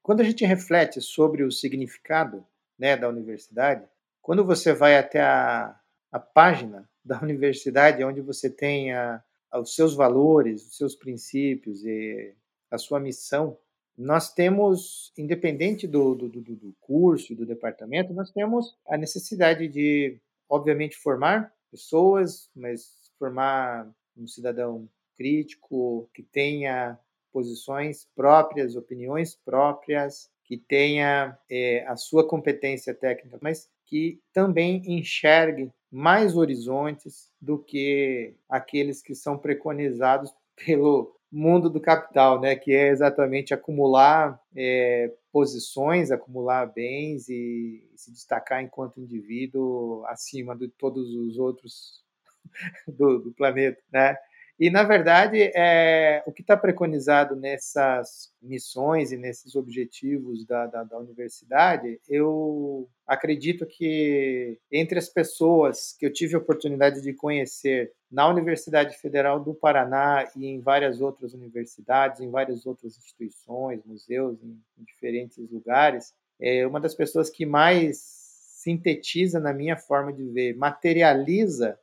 Quando 0.03 0.21
a 0.21 0.23
gente 0.23 0.45
reflete 0.45 0.99
sobre 0.99 1.43
o 1.43 1.51
significado 1.51 2.45
né, 2.77 2.97
da 2.97 3.07
universidade, 3.07 3.87
quando 4.21 4.43
você 4.43 4.73
vai 4.73 4.97
até 4.97 5.21
a, 5.21 5.79
a 6.11 6.19
página 6.19 6.89
da 7.03 7.19
universidade, 7.21 8.03
onde 8.03 8.21
você 8.21 8.49
tem 8.49 8.93
a, 8.93 9.23
os 9.55 9.75
seus 9.75 9.95
valores, 9.95 10.67
os 10.67 10.77
seus 10.77 10.95
princípios 10.95 11.83
e 11.83 12.33
a 12.69 12.77
sua 12.77 12.99
missão, 12.99 13.57
nós 13.97 14.33
temos, 14.33 15.11
independente 15.17 15.85
do, 15.87 16.15
do, 16.15 16.29
do, 16.29 16.41
do 16.41 16.75
curso, 16.79 17.35
do 17.35 17.45
departamento, 17.45 18.13
nós 18.13 18.31
temos 18.31 18.77
a 18.87 18.97
necessidade 18.97 19.67
de, 19.67 20.19
obviamente, 20.49 20.95
formar 20.95 21.53
pessoas, 21.69 22.49
mas 22.55 23.11
formar 23.19 23.87
um 24.17 24.25
cidadão 24.27 24.89
crítico 25.17 26.09
que 26.13 26.23
tenha 26.23 26.97
posições 27.31 28.07
próprias, 28.15 28.75
opiniões 28.75 29.35
próprias, 29.35 30.29
que 30.43 30.57
tenha 30.57 31.37
é, 31.49 31.85
a 31.87 31.95
sua 31.95 32.27
competência 32.27 32.93
técnica, 32.93 33.39
mas 33.41 33.69
que 33.85 34.19
também 34.33 34.81
enxergue 34.85 35.71
mais 35.91 36.35
horizontes 36.35 37.29
do 37.41 37.57
que 37.57 38.33
aqueles 38.49 39.01
que 39.01 39.13
são 39.13 39.37
preconizados 39.37 40.33
pelo 40.65 41.15
mundo 41.31 41.69
do 41.69 41.79
capital, 41.79 42.41
né, 42.41 42.55
que 42.55 42.73
é 42.73 42.89
exatamente 42.89 43.53
acumular 43.53 44.37
é, 44.53 45.13
posições, 45.31 46.11
acumular 46.11 46.65
bens 46.65 47.29
e 47.29 47.89
se 47.95 48.11
destacar 48.11 48.61
enquanto 48.61 48.99
indivíduo 48.99 50.03
acima 50.07 50.55
de 50.55 50.67
todos 50.67 51.15
os 51.15 51.37
outros 51.37 52.03
do, 52.85 53.19
do 53.19 53.31
planeta, 53.31 53.81
né? 53.91 54.17
E, 54.61 54.69
na 54.69 54.83
verdade, 54.83 55.51
é, 55.55 56.21
o 56.23 56.31
que 56.31 56.43
está 56.43 56.55
preconizado 56.55 57.35
nessas 57.35 58.31
missões 58.39 59.11
e 59.11 59.17
nesses 59.17 59.55
objetivos 59.55 60.45
da, 60.45 60.67
da, 60.67 60.83
da, 60.83 60.99
universidade, 60.99 61.99
eu 62.07 62.87
acredito 63.07 63.65
que 63.65 64.59
entre 64.71 64.99
as 64.99 65.09
pessoas 65.09 65.95
que 65.97 66.05
eu 66.05 66.13
tive 66.13 66.35
a 66.35 66.37
oportunidade 66.37 67.01
de 67.01 67.11
conhecer 67.11 67.91
na 68.11 68.29
Universidade 68.29 68.95
Federal 68.99 69.39
do 69.39 69.55
Paraná 69.55 70.29
e 70.35 70.45
em 70.45 70.61
várias 70.61 71.01
outras 71.01 71.33
universidades, 71.33 72.21
em 72.21 72.29
várias 72.29 72.63
outras 72.63 72.95
instituições, 72.95 73.83
museus, 73.83 74.37
em, 74.43 74.61
em 74.77 74.83
diferentes 74.83 75.39
lugares, 75.49 76.13
é 76.39 76.67
uma 76.67 76.79
das 76.79 76.93
pessoas 76.93 77.31
que 77.31 77.47
mais 77.47 77.97
sintetiza 77.97 79.39
na 79.39 79.55
minha 79.55 79.75
forma 79.75 80.13
de 80.13 80.23
ver, 80.29 80.55
materializa 80.55 81.79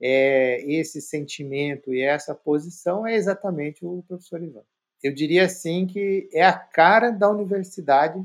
é, 0.00 0.62
esse 0.70 1.00
sentimento 1.00 1.92
e 1.92 2.02
essa 2.02 2.34
posição 2.34 3.06
é 3.06 3.14
exatamente 3.14 3.84
o 3.84 4.02
professor 4.06 4.42
Ivan. 4.42 4.62
Eu 5.02 5.12
diria 5.14 5.44
assim 5.44 5.86
que 5.86 6.28
é 6.32 6.44
a 6.44 6.52
cara 6.52 7.10
da 7.10 7.30
universidade. 7.30 8.24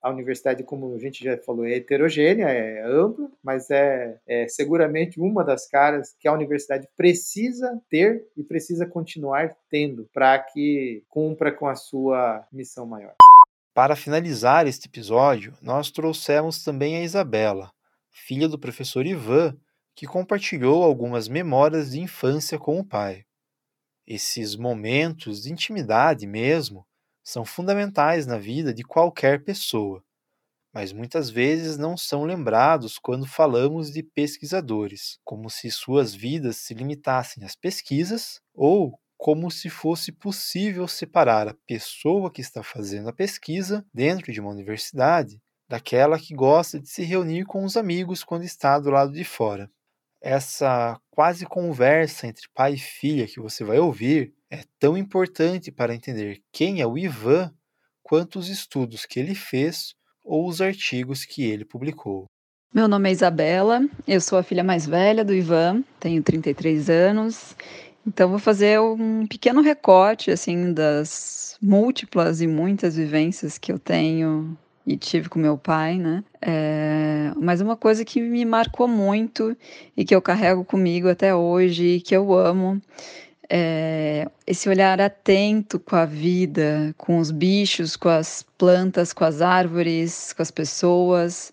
A 0.00 0.10
universidade, 0.10 0.64
como 0.64 0.94
a 0.94 0.98
gente 0.98 1.22
já 1.22 1.36
falou, 1.38 1.64
é 1.64 1.74
heterogênea, 1.74 2.46
é 2.46 2.84
ampla, 2.84 3.30
mas 3.42 3.70
é, 3.70 4.18
é 4.26 4.48
seguramente 4.48 5.20
uma 5.20 5.44
das 5.44 5.68
caras 5.68 6.16
que 6.18 6.26
a 6.26 6.32
universidade 6.32 6.88
precisa 6.96 7.80
ter 7.88 8.26
e 8.36 8.42
precisa 8.42 8.84
continuar 8.84 9.56
tendo 9.70 10.08
para 10.12 10.40
que 10.40 11.04
cumpra 11.08 11.52
com 11.52 11.68
a 11.68 11.76
sua 11.76 12.44
missão 12.52 12.84
maior. 12.84 13.14
Para 13.72 13.94
finalizar 13.94 14.66
este 14.66 14.88
episódio, 14.88 15.54
nós 15.62 15.90
trouxemos 15.90 16.62
também 16.64 16.96
a 16.96 17.04
Isabela, 17.04 17.70
filha 18.10 18.48
do 18.48 18.58
professor 18.58 19.06
Ivan, 19.06 19.56
que 19.94 20.06
compartilhou 20.06 20.82
algumas 20.82 21.28
memórias 21.28 21.90
de 21.90 22.00
infância 22.00 22.58
com 22.58 22.78
o 22.78 22.84
pai. 22.84 23.24
Esses 24.06 24.56
momentos 24.56 25.42
de 25.42 25.52
intimidade 25.52 26.26
mesmo 26.26 26.86
são 27.22 27.44
fundamentais 27.44 28.26
na 28.26 28.36
vida 28.36 28.74
de 28.74 28.82
qualquer 28.82 29.44
pessoa, 29.44 30.02
mas 30.74 30.92
muitas 30.92 31.30
vezes 31.30 31.76
não 31.76 31.96
são 31.96 32.24
lembrados 32.24 32.98
quando 32.98 33.26
falamos 33.26 33.92
de 33.92 34.02
pesquisadores, 34.02 35.18
como 35.22 35.48
se 35.48 35.70
suas 35.70 36.14
vidas 36.14 36.56
se 36.56 36.74
limitassem 36.74 37.44
às 37.44 37.54
pesquisas 37.54 38.40
ou 38.54 38.98
como 39.16 39.52
se 39.52 39.70
fosse 39.70 40.10
possível 40.10 40.88
separar 40.88 41.46
a 41.46 41.54
pessoa 41.64 42.30
que 42.30 42.40
está 42.40 42.60
fazendo 42.62 43.08
a 43.08 43.12
pesquisa 43.12 43.86
dentro 43.94 44.32
de 44.32 44.40
uma 44.40 44.50
universidade 44.50 45.40
daquela 45.68 46.18
que 46.18 46.34
gosta 46.34 46.80
de 46.80 46.88
se 46.88 47.04
reunir 47.04 47.44
com 47.44 47.64
os 47.64 47.76
amigos 47.76 48.24
quando 48.24 48.42
está 48.42 48.80
do 48.80 48.90
lado 48.90 49.12
de 49.12 49.22
fora 49.22 49.70
essa 50.22 50.98
quase 51.10 51.44
conversa 51.44 52.26
entre 52.26 52.48
pai 52.54 52.74
e 52.74 52.78
filha 52.78 53.26
que 53.26 53.40
você 53.40 53.64
vai 53.64 53.78
ouvir 53.78 54.32
é 54.48 54.60
tão 54.78 54.96
importante 54.96 55.72
para 55.72 55.94
entender 55.94 56.40
quem 56.52 56.80
é 56.80 56.86
o 56.86 56.96
Ivan 56.96 57.52
quanto 58.02 58.38
os 58.38 58.48
estudos 58.48 59.04
que 59.04 59.18
ele 59.18 59.34
fez 59.34 59.94
ou 60.24 60.46
os 60.46 60.60
artigos 60.60 61.24
que 61.24 61.42
ele 61.42 61.64
publicou. 61.64 62.26
Meu 62.72 62.88
nome 62.88 63.08
é 63.08 63.12
Isabela, 63.12 63.86
eu 64.06 64.20
sou 64.20 64.38
a 64.38 64.42
filha 64.42 64.64
mais 64.64 64.86
velha 64.86 65.24
do 65.24 65.34
Ivan, 65.34 65.82
tenho 66.00 66.22
33 66.22 66.88
anos. 66.88 67.56
Então 68.06 68.30
vou 68.30 68.38
fazer 68.38 68.80
um 68.80 69.26
pequeno 69.26 69.60
recorte 69.60 70.30
assim 70.30 70.72
das 70.72 71.56
múltiplas 71.60 72.40
e 72.40 72.46
muitas 72.46 72.96
vivências 72.96 73.58
que 73.58 73.70
eu 73.70 73.78
tenho 73.78 74.56
e 74.86 74.96
tive 74.96 75.28
com 75.28 75.38
meu 75.38 75.56
pai, 75.56 75.96
né? 75.96 76.24
É, 76.40 77.32
mas 77.36 77.60
uma 77.60 77.76
coisa 77.76 78.04
que 78.04 78.20
me 78.20 78.44
marcou 78.44 78.88
muito 78.88 79.56
e 79.96 80.04
que 80.04 80.14
eu 80.14 80.20
carrego 80.22 80.64
comigo 80.64 81.08
até 81.08 81.34
hoje 81.34 81.96
e 81.96 82.00
que 82.00 82.14
eu 82.16 82.32
amo 82.34 82.80
é 83.48 84.28
esse 84.46 84.68
olhar 84.68 85.00
atento 85.00 85.78
com 85.78 85.96
a 85.96 86.06
vida, 86.06 86.94
com 86.96 87.18
os 87.18 87.30
bichos, 87.30 87.96
com 87.96 88.08
as 88.08 88.44
plantas, 88.56 89.12
com 89.12 89.24
as 89.24 89.42
árvores, 89.42 90.32
com 90.32 90.42
as 90.42 90.50
pessoas 90.50 91.52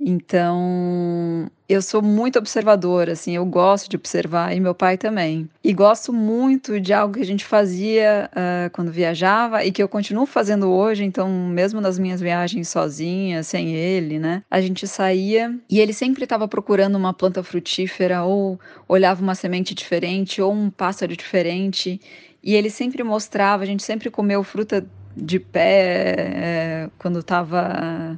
então, 0.00 1.50
eu 1.68 1.82
sou 1.82 2.00
muito 2.00 2.38
observadora, 2.38 3.12
assim, 3.12 3.34
eu 3.34 3.44
gosto 3.44 3.90
de 3.90 3.96
observar, 3.96 4.56
e 4.56 4.60
meu 4.60 4.72
pai 4.74 4.96
também. 4.96 5.48
E 5.62 5.72
gosto 5.72 6.12
muito 6.12 6.80
de 6.80 6.92
algo 6.92 7.14
que 7.14 7.20
a 7.20 7.26
gente 7.26 7.44
fazia 7.44 8.30
uh, 8.32 8.70
quando 8.70 8.92
viajava 8.92 9.64
e 9.64 9.72
que 9.72 9.82
eu 9.82 9.88
continuo 9.88 10.24
fazendo 10.24 10.70
hoje, 10.70 11.02
então, 11.04 11.28
mesmo 11.28 11.80
nas 11.80 11.98
minhas 11.98 12.20
viagens 12.20 12.68
sozinha, 12.68 13.42
sem 13.42 13.74
ele, 13.74 14.20
né? 14.20 14.44
A 14.48 14.60
gente 14.60 14.86
saía 14.86 15.58
e 15.68 15.80
ele 15.80 15.92
sempre 15.92 16.22
estava 16.22 16.46
procurando 16.46 16.94
uma 16.94 17.12
planta 17.12 17.42
frutífera 17.42 18.22
ou 18.22 18.58
olhava 18.86 19.20
uma 19.20 19.34
semente 19.34 19.74
diferente 19.74 20.40
ou 20.40 20.52
um 20.52 20.70
pássaro 20.70 21.16
diferente. 21.16 22.00
E 22.40 22.54
ele 22.54 22.70
sempre 22.70 23.02
mostrava, 23.02 23.64
a 23.64 23.66
gente 23.66 23.82
sempre 23.82 24.10
comeu 24.10 24.44
fruta 24.44 24.86
de 25.16 25.40
pé 25.40 26.14
é, 26.18 26.90
quando 26.98 27.18
estava 27.18 28.16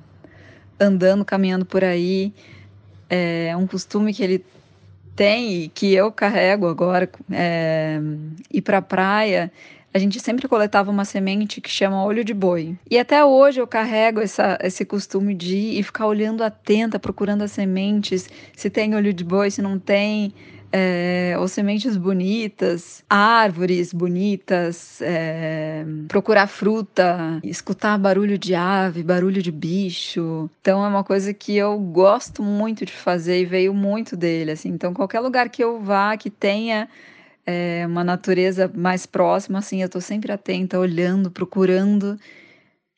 andando, 0.81 1.25
caminhando 1.25 1.65
por 1.65 1.85
aí. 1.85 2.33
É 3.09 3.55
um 3.57 3.67
costume 3.67 4.15
que 4.15 4.23
ele 4.23 4.45
tem 5.15 5.65
e 5.65 5.69
que 5.69 5.93
eu 5.93 6.11
carrego 6.11 6.67
agora. 6.67 7.09
É, 7.31 8.01
ir 8.53 8.63
para 8.63 8.79
a 8.79 8.83
praia, 8.83 9.53
a 9.93 9.99
gente 9.99 10.21
sempre 10.21 10.47
coletava 10.49 10.91
uma 10.91 11.05
semente 11.05 11.61
que 11.61 11.69
chama 11.69 12.05
olho 12.05 12.25
de 12.25 12.33
boi. 12.33 12.77
E 12.89 12.99
até 12.99 13.25
hoje 13.25 13.61
eu 13.61 13.67
carrego 13.67 14.21
essa, 14.21 14.57
esse 14.63 14.85
costume 14.85 15.35
de 15.35 15.57
ir 15.57 15.81
e 15.81 15.83
ficar 15.83 16.07
olhando 16.07 16.45
atenta, 16.45 16.99
procurando 16.99 17.43
as 17.43 17.53
sementes, 17.53 18.29
se 18.57 18.71
tem 18.71 18.95
olho 18.95 19.13
de 19.13 19.25
boi, 19.25 19.51
se 19.51 19.61
não 19.61 19.79
tem 19.79 20.33
é, 20.73 21.35
ou 21.39 21.49
sementes 21.49 21.97
bonitas, 21.97 23.05
árvores 23.11 23.93
bonitas, 23.93 25.01
é, 25.03 25.85
procurar 26.09 26.47
fruta, 26.47 27.41
escutar 27.43 27.99
barulho 27.99 28.39
de 28.39 28.55
ave, 28.55 29.03
barulho 29.03 29.43
de 29.43 29.51
bicho. 29.51 30.49
Então 30.61 30.85
é 30.85 30.89
uma 30.89 31.03
coisa 31.03 31.35
que 31.35 31.57
eu 31.57 31.79
gosto 31.79 32.43
muito 32.43 32.87
de 32.87 32.93
fazer 32.93 33.41
e 33.41 33.45
veio 33.45 33.75
muito 33.75 34.17
dele. 34.17 34.53
Assim. 34.53 34.69
Então 34.69 34.95
qualquer 34.95 35.21
lugar 35.21 35.49
que 35.49 35.63
eu 35.63 35.81
vá 35.81 36.17
que 36.17 36.31
tenha 36.31 36.89
é, 37.45 37.85
uma 37.87 38.05
natureza 38.05 38.71
mais 38.75 39.07
próxima, 39.07 39.59
assim, 39.59 39.81
eu 39.83 39.87
estou 39.87 40.01
sempre 40.01 40.31
atenta, 40.33 40.79
olhando, 40.79 41.31
procurando. 41.31 42.19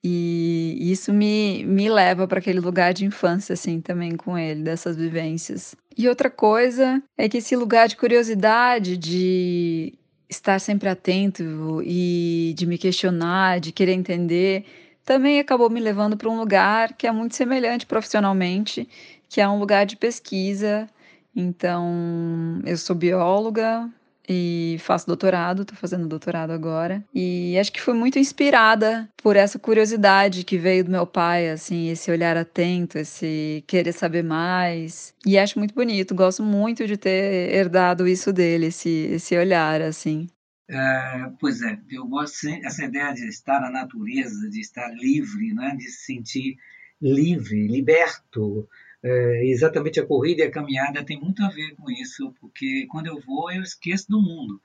E 0.05 0.77
isso 0.81 1.13
me, 1.13 1.65
me 1.65 1.89
leva 1.89 2.27
para 2.27 2.41
aquele 2.41 2.61
lugar 2.61 2.93
de 2.93 3.05
infância, 3.05 3.53
assim, 3.53 3.81
também 3.81 4.17
com 4.17 4.37
ele, 4.37 4.63
dessas 4.63 4.97
vivências. 4.97 5.77
E 5.97 6.09
outra 6.09 6.31
coisa 6.31 7.03
é 7.17 7.29
que 7.29 7.39
esse 7.39 7.55
lugar 7.57 7.89
de 7.89 7.97
curiosidade, 7.97 8.97
de 8.97 9.95
estar 10.29 10.59
sempre 10.59 10.89
atento 10.89 11.83
e 11.85 12.55
de 12.57 12.67
me 12.67 12.79
questionar, 12.79 13.61
de 13.61 13.73
querer 13.73 13.93
entender, 13.93 14.65
também 15.05 15.39
acabou 15.41 15.69
me 15.69 15.81
levando 15.81 16.17
para 16.17 16.31
um 16.31 16.39
lugar 16.39 16.95
que 16.95 17.07
é 17.07 17.13
muito 17.13 17.35
semelhante 17.35 17.87
profissionalmente, 17.87 18.89
que 19.29 19.41
é 19.41 19.49
um 19.49 19.59
lugar 19.59 19.85
de 19.85 19.97
pesquisa. 19.97 20.89
Então, 21.35 22.61
eu 22.65 22.77
sou 22.77 22.95
bióloga, 22.95 23.89
e 24.29 24.77
faço 24.81 25.07
doutorado, 25.07 25.63
estou 25.63 25.77
fazendo 25.77 26.07
doutorado 26.07 26.51
agora. 26.51 27.05
E 27.15 27.59
acho 27.59 27.73
que 27.73 27.81
fui 27.81 27.95
muito 27.95 28.19
inspirada 28.19 29.09
por 29.17 29.37
essa 29.37 29.59
curiosidade 29.59 30.45
que 30.45 30.59
veio 30.59 30.85
do 30.85 30.91
meu 30.91 31.07
pai, 31.07 31.51
assim, 31.51 31.91
esse 31.91 32.11
olhar 32.11 32.37
atento, 32.37 32.99
esse 32.99 33.65
querer 33.67 33.93
saber 33.93 34.23
mais. 34.23 35.15
E 35.27 35.39
acho 35.39 35.59
muito 35.59 35.75
bonito, 35.75 36.15
gosto 36.15 36.43
muito 36.43 36.87
de 36.87 36.97
ter 36.97 37.55
herdado 37.55 38.07
isso 38.07 38.33
dele, 38.33 38.67
esse, 38.67 39.09
esse 39.13 39.37
olhar, 39.37 39.83
assim. 39.83 40.29
É, 40.69 41.31
pois 41.39 41.61
é, 41.61 41.79
eu 41.91 42.07
gosto 42.07 42.49
essa 42.63 42.85
ideia 42.85 43.13
de 43.13 43.29
estar 43.29 43.61
na 43.61 43.71
natureza, 43.71 44.49
de 44.49 44.61
estar 44.61 44.89
livre, 44.95 45.53
né, 45.53 45.75
de 45.77 45.85
se 45.85 46.07
sentir 46.07 46.57
livre, 47.01 47.67
liberto, 47.67 48.69
é, 49.03 49.45
exatamente 49.47 49.99
a 49.99 50.07
corrida 50.07 50.43
e 50.43 50.47
a 50.47 50.51
caminhada 50.51 51.05
tem 51.05 51.21
muito 51.21 51.43
a 51.45 51.49
ver 51.49 51.75
com 51.75 51.91
isso, 51.91 52.33
porque 52.41 52.87
quando 52.89 53.09
eu 53.09 53.21
vou 53.21 53.51
eu 53.51 53.63
esqueço 53.63 54.09
do 54.09 54.21
mundo. 54.21 54.61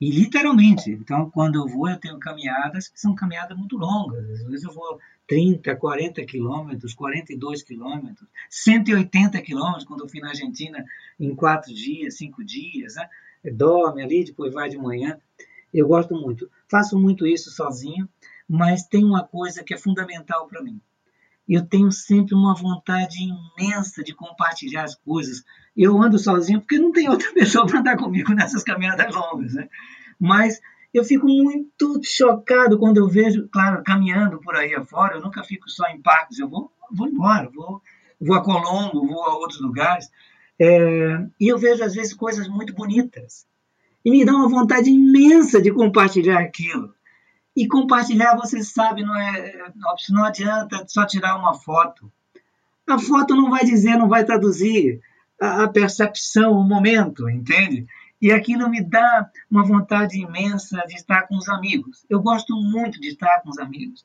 E 0.00 0.10
literalmente, 0.10 0.90
então 0.92 1.28
quando 1.30 1.56
eu 1.56 1.66
vou 1.66 1.88
eu 1.88 1.98
tenho 1.98 2.18
caminhadas 2.18 2.88
que 2.88 3.00
são 3.00 3.14
caminhadas 3.14 3.56
muito 3.58 3.76
longas. 3.76 4.30
Às 4.30 4.46
vezes 4.46 4.64
eu 4.64 4.72
vou 4.72 4.98
30, 5.26 5.76
40 5.76 6.24
quilômetros, 6.24 6.94
42 6.94 7.62
quilômetros, 7.62 8.28
180 8.48 9.42
quilômetros 9.42 9.84
quando 9.84 10.04
eu 10.04 10.08
fui 10.08 10.20
na 10.20 10.28
Argentina 10.28 10.84
em 11.18 11.34
quatro 11.34 11.74
dias, 11.74 12.16
cinco 12.16 12.44
dias. 12.44 12.94
Né? 12.94 13.08
Dorme 13.52 14.02
ali, 14.02 14.24
depois 14.24 14.54
vai 14.54 14.68
de 14.68 14.78
manhã. 14.78 15.18
Eu 15.72 15.86
gosto 15.86 16.14
muito. 16.14 16.50
Faço 16.68 16.98
muito 16.98 17.26
isso 17.26 17.50
sozinho, 17.50 18.08
mas 18.48 18.86
tem 18.86 19.04
uma 19.04 19.24
coisa 19.24 19.62
que 19.62 19.74
é 19.74 19.78
fundamental 19.78 20.46
para 20.48 20.62
mim 20.62 20.80
eu 21.54 21.66
tenho 21.66 21.90
sempre 21.90 22.34
uma 22.34 22.54
vontade 22.54 23.16
imensa 23.18 24.04
de 24.04 24.14
compartilhar 24.14 24.84
as 24.84 24.94
coisas. 24.94 25.42
Eu 25.76 26.00
ando 26.00 26.18
sozinho 26.18 26.60
porque 26.60 26.78
não 26.78 26.92
tem 26.92 27.08
outra 27.08 27.30
pessoa 27.34 27.66
para 27.66 27.80
andar 27.80 27.96
comigo 27.96 28.32
nessas 28.32 28.62
caminhadas 28.62 29.14
longas, 29.14 29.54
né? 29.54 29.68
Mas 30.18 30.60
eu 30.92 31.04
fico 31.04 31.26
muito 31.26 32.00
chocado 32.04 32.78
quando 32.78 32.98
eu 32.98 33.08
vejo, 33.08 33.48
claro, 33.48 33.82
caminhando 33.82 34.40
por 34.40 34.54
aí 34.54 34.74
afora, 34.74 35.16
eu 35.16 35.22
nunca 35.22 35.42
fico 35.42 35.68
só 35.68 35.86
em 35.88 36.00
parques, 36.00 36.38
eu 36.38 36.48
vou, 36.48 36.70
vou 36.92 37.08
embora, 37.08 37.48
vou, 37.52 37.80
vou 38.20 38.36
a 38.36 38.42
Colombo, 38.42 39.06
vou 39.06 39.24
a 39.24 39.34
outros 39.36 39.60
lugares, 39.60 40.08
é, 40.58 41.26
e 41.40 41.48
eu 41.48 41.58
vejo 41.58 41.82
às 41.82 41.94
vezes 41.94 42.12
coisas 42.12 42.48
muito 42.48 42.74
bonitas. 42.74 43.46
E 44.04 44.10
me 44.10 44.24
dá 44.24 44.32
uma 44.32 44.48
vontade 44.48 44.90
imensa 44.90 45.60
de 45.60 45.72
compartilhar 45.72 46.40
aquilo. 46.40 46.94
E 47.56 47.66
compartilhar, 47.66 48.36
você 48.36 48.62
sabe, 48.62 49.04
não 49.04 49.14
é, 49.14 49.72
não 50.10 50.24
adianta 50.24 50.84
só 50.88 51.04
tirar 51.04 51.36
uma 51.36 51.54
foto. 51.54 52.10
A 52.86 52.98
foto 52.98 53.34
não 53.34 53.50
vai 53.50 53.64
dizer, 53.64 53.96
não 53.96 54.08
vai 54.08 54.24
traduzir 54.24 55.00
a, 55.40 55.64
a 55.64 55.68
percepção, 55.68 56.52
o 56.52 56.64
momento, 56.64 57.28
entende? 57.28 57.86
E 58.20 58.30
aquilo 58.30 58.68
me 58.68 58.82
dá 58.82 59.28
uma 59.50 59.64
vontade 59.64 60.20
imensa 60.20 60.84
de 60.86 60.94
estar 60.94 61.22
com 61.22 61.36
os 61.36 61.48
amigos. 61.48 62.04
Eu 62.08 62.20
gosto 62.20 62.54
muito 62.54 63.00
de 63.00 63.08
estar 63.08 63.40
com 63.40 63.50
os 63.50 63.58
amigos. 63.58 64.04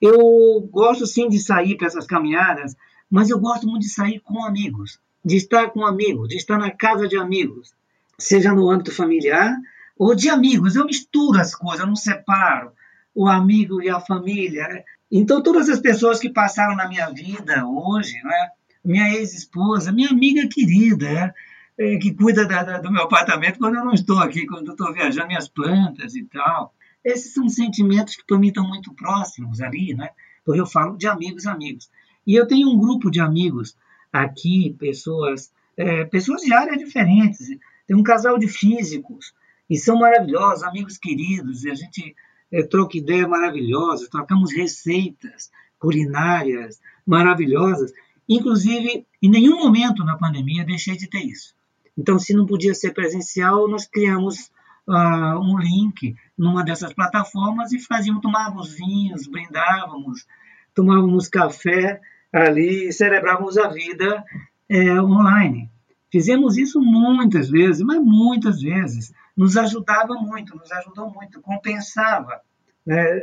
Eu 0.00 0.60
gosto 0.72 1.06
sim 1.06 1.28
de 1.28 1.38
sair 1.38 1.76
para 1.76 1.86
essas 1.86 2.06
caminhadas, 2.06 2.74
mas 3.10 3.30
eu 3.30 3.38
gosto 3.38 3.68
muito 3.68 3.82
de 3.82 3.90
sair 3.90 4.20
com 4.20 4.44
amigos, 4.44 4.98
de 5.24 5.36
estar 5.36 5.70
com 5.70 5.86
amigos, 5.86 6.28
de 6.28 6.36
estar 6.36 6.58
na 6.58 6.70
casa 6.70 7.06
de 7.06 7.16
amigos, 7.16 7.72
seja 8.18 8.52
no 8.52 8.70
âmbito 8.70 8.90
familiar, 8.90 9.54
ou 9.98 10.14
de 10.14 10.28
amigos. 10.28 10.76
Eu 10.76 10.84
misturo 10.84 11.38
as 11.38 11.54
coisas, 11.54 11.80
eu 11.80 11.86
não 11.86 11.96
separo 11.96 12.72
o 13.14 13.28
amigo 13.28 13.82
e 13.82 13.88
a 13.88 14.00
família. 14.00 14.66
Né? 14.68 14.84
Então, 15.10 15.42
todas 15.42 15.68
as 15.68 15.80
pessoas 15.80 16.18
que 16.18 16.30
passaram 16.30 16.74
na 16.74 16.88
minha 16.88 17.10
vida 17.10 17.66
hoje, 17.66 18.14
né? 18.24 18.48
minha 18.84 19.14
ex-esposa, 19.14 19.92
minha 19.92 20.10
amiga 20.10 20.48
querida, 20.48 21.10
né? 21.10 21.34
é, 21.78 21.96
que 21.96 22.14
cuida 22.14 22.46
da, 22.46 22.62
da, 22.62 22.78
do 22.78 22.90
meu 22.90 23.02
apartamento 23.02 23.58
quando 23.58 23.76
eu 23.76 23.84
não 23.84 23.92
estou 23.92 24.18
aqui, 24.18 24.46
quando 24.46 24.68
eu 24.68 24.72
estou 24.72 24.92
viajando, 24.92 25.28
minhas 25.28 25.48
plantas 25.48 26.14
e 26.14 26.24
tal. 26.24 26.74
Esses 27.04 27.32
são 27.34 27.48
sentimentos 27.48 28.16
que 28.16 28.24
para 28.24 28.38
mim 28.38 28.48
estão 28.48 28.66
muito 28.66 28.92
próximos 28.94 29.60
ali, 29.60 29.94
né? 29.94 30.10
porque 30.44 30.60
eu 30.60 30.66
falo 30.66 30.96
de 30.96 31.06
amigos, 31.06 31.46
amigos. 31.46 31.90
E 32.26 32.34
eu 32.34 32.46
tenho 32.46 32.68
um 32.68 32.78
grupo 32.78 33.10
de 33.10 33.20
amigos 33.20 33.76
aqui, 34.12 34.76
pessoas, 34.78 35.52
é, 35.76 36.04
pessoas 36.04 36.42
de 36.42 36.52
áreas 36.52 36.78
diferentes. 36.78 37.48
Tem 37.86 37.96
um 37.96 38.02
casal 38.02 38.38
de 38.38 38.46
físicos, 38.46 39.34
e 39.72 39.78
são 39.78 39.98
maravilhosos, 39.98 40.62
amigos 40.64 40.98
queridos, 40.98 41.64
e 41.64 41.70
a 41.70 41.74
gente 41.74 42.14
é, 42.52 42.62
troca 42.62 42.98
ideias 42.98 43.26
maravilhosas, 43.26 44.06
trocamos 44.06 44.52
receitas 44.52 45.50
culinárias 45.78 46.78
maravilhosas. 47.06 47.90
Inclusive, 48.28 49.06
em 49.22 49.30
nenhum 49.30 49.56
momento 49.56 50.04
na 50.04 50.18
pandemia 50.18 50.62
deixei 50.62 50.94
de 50.94 51.08
ter 51.08 51.24
isso. 51.24 51.54
Então, 51.96 52.18
se 52.18 52.34
não 52.34 52.44
podia 52.44 52.74
ser 52.74 52.92
presencial, 52.92 53.66
nós 53.66 53.86
criamos 53.86 54.50
uh, 54.86 55.38
um 55.40 55.58
link 55.58 56.14
numa 56.36 56.62
dessas 56.62 56.92
plataformas 56.92 57.72
e 57.72 57.80
fazíamos, 57.80 58.20
tomávamos 58.20 58.74
vinhos, 58.74 59.26
brindávamos, 59.26 60.26
tomávamos 60.74 61.28
café 61.28 61.98
ali, 62.30 62.92
celebrávamos 62.92 63.56
a 63.56 63.68
vida 63.68 64.22
é, 64.68 65.00
online. 65.00 65.70
Fizemos 66.10 66.58
isso 66.58 66.78
muitas 66.78 67.48
vezes, 67.48 67.80
mas 67.80 67.98
muitas 68.04 68.60
vezes. 68.60 69.14
Nos 69.36 69.56
ajudava 69.56 70.14
muito, 70.14 70.56
nos 70.56 70.70
ajudou 70.72 71.10
muito, 71.10 71.40
compensava 71.40 72.40
né, 72.84 73.20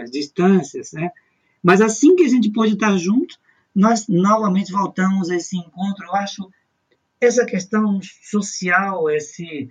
as 0.00 0.10
distâncias. 0.10 0.92
Né? 0.92 1.10
Mas 1.62 1.80
assim 1.80 2.14
que 2.14 2.24
a 2.24 2.28
gente 2.28 2.52
pôde 2.52 2.74
estar 2.74 2.96
junto, 2.96 3.36
nós 3.74 4.08
novamente 4.08 4.72
voltamos 4.72 5.30
a 5.30 5.36
esse 5.36 5.56
encontro. 5.56 6.06
Eu 6.06 6.14
acho 6.14 6.50
essa 7.20 7.44
questão 7.44 8.00
social, 8.22 9.10
esse, 9.10 9.68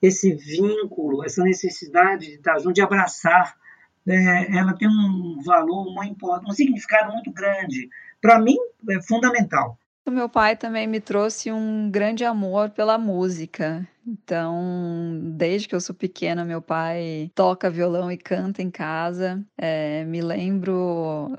esse 0.00 0.34
vínculo, 0.34 1.24
essa 1.24 1.42
necessidade 1.42 2.26
de 2.26 2.34
estar 2.34 2.58
junto, 2.58 2.74
de 2.74 2.82
abraçar, 2.82 3.56
é, 4.06 4.56
ela 4.56 4.74
tem 4.74 4.88
um 4.88 5.40
valor, 5.44 5.86
uma 5.86 6.04
um 6.46 6.52
significado 6.52 7.12
muito 7.12 7.32
grande. 7.32 7.88
Para 8.20 8.38
mim, 8.38 8.56
é 8.90 9.02
fundamental. 9.02 9.78
Meu 10.08 10.28
pai 10.28 10.56
também 10.56 10.86
me 10.86 11.00
trouxe 11.00 11.52
um 11.52 11.90
grande 11.90 12.24
amor 12.24 12.70
pela 12.70 12.98
música. 12.98 13.86
Então, 14.06 15.20
desde 15.36 15.68
que 15.68 15.74
eu 15.74 15.80
sou 15.80 15.94
pequena, 15.94 16.44
meu 16.44 16.60
pai 16.60 17.30
toca 17.34 17.70
violão 17.70 18.10
e 18.10 18.16
canta 18.16 18.60
em 18.60 18.70
casa. 18.70 19.44
É, 19.56 20.04
me 20.04 20.20
lembro 20.20 21.36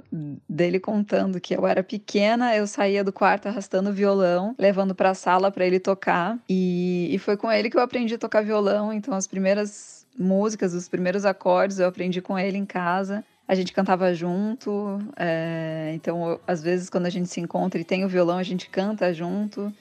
dele 0.47 0.79
contando 0.79 1.41
que 1.41 1.55
eu 1.55 1.67
era 1.67 1.83
pequena, 1.83 2.55
eu 2.55 2.65
saía 2.65 3.03
do 3.03 3.11
quarto 3.11 3.47
arrastando 3.47 3.89
o 3.89 3.93
violão, 3.93 4.55
levando 4.57 4.95
para 4.95 5.09
a 5.09 5.15
sala 5.15 5.51
para 5.51 5.65
ele 5.65 5.79
tocar. 5.79 6.39
E, 6.47 7.09
e 7.11 7.17
foi 7.19 7.35
com 7.35 7.51
ele 7.51 7.69
que 7.69 7.75
eu 7.75 7.81
aprendi 7.81 8.13
a 8.13 8.19
tocar 8.19 8.43
violão. 8.43 8.93
Então, 8.93 9.13
as 9.13 9.27
primeiras 9.27 10.07
músicas, 10.17 10.73
os 10.73 10.87
primeiros 10.87 11.25
acordes 11.25 11.79
eu 11.79 11.87
aprendi 11.87 12.21
com 12.21 12.37
ele 12.37 12.57
em 12.57 12.65
casa 12.65 13.23
a 13.47 13.55
gente 13.55 13.73
cantava 13.73 14.13
junto. 14.13 14.99
É, 15.17 15.91
então, 15.95 16.39
às 16.47 16.61
vezes, 16.61 16.89
quando 16.89 17.05
a 17.05 17.09
gente 17.09 17.29
se 17.29 17.39
encontra 17.39 17.79
e 17.79 17.83
tem 17.83 18.05
o 18.05 18.09
violão, 18.09 18.37
a 18.37 18.43
gente 18.43 18.69
canta 18.69 19.13
junto. 19.13 19.73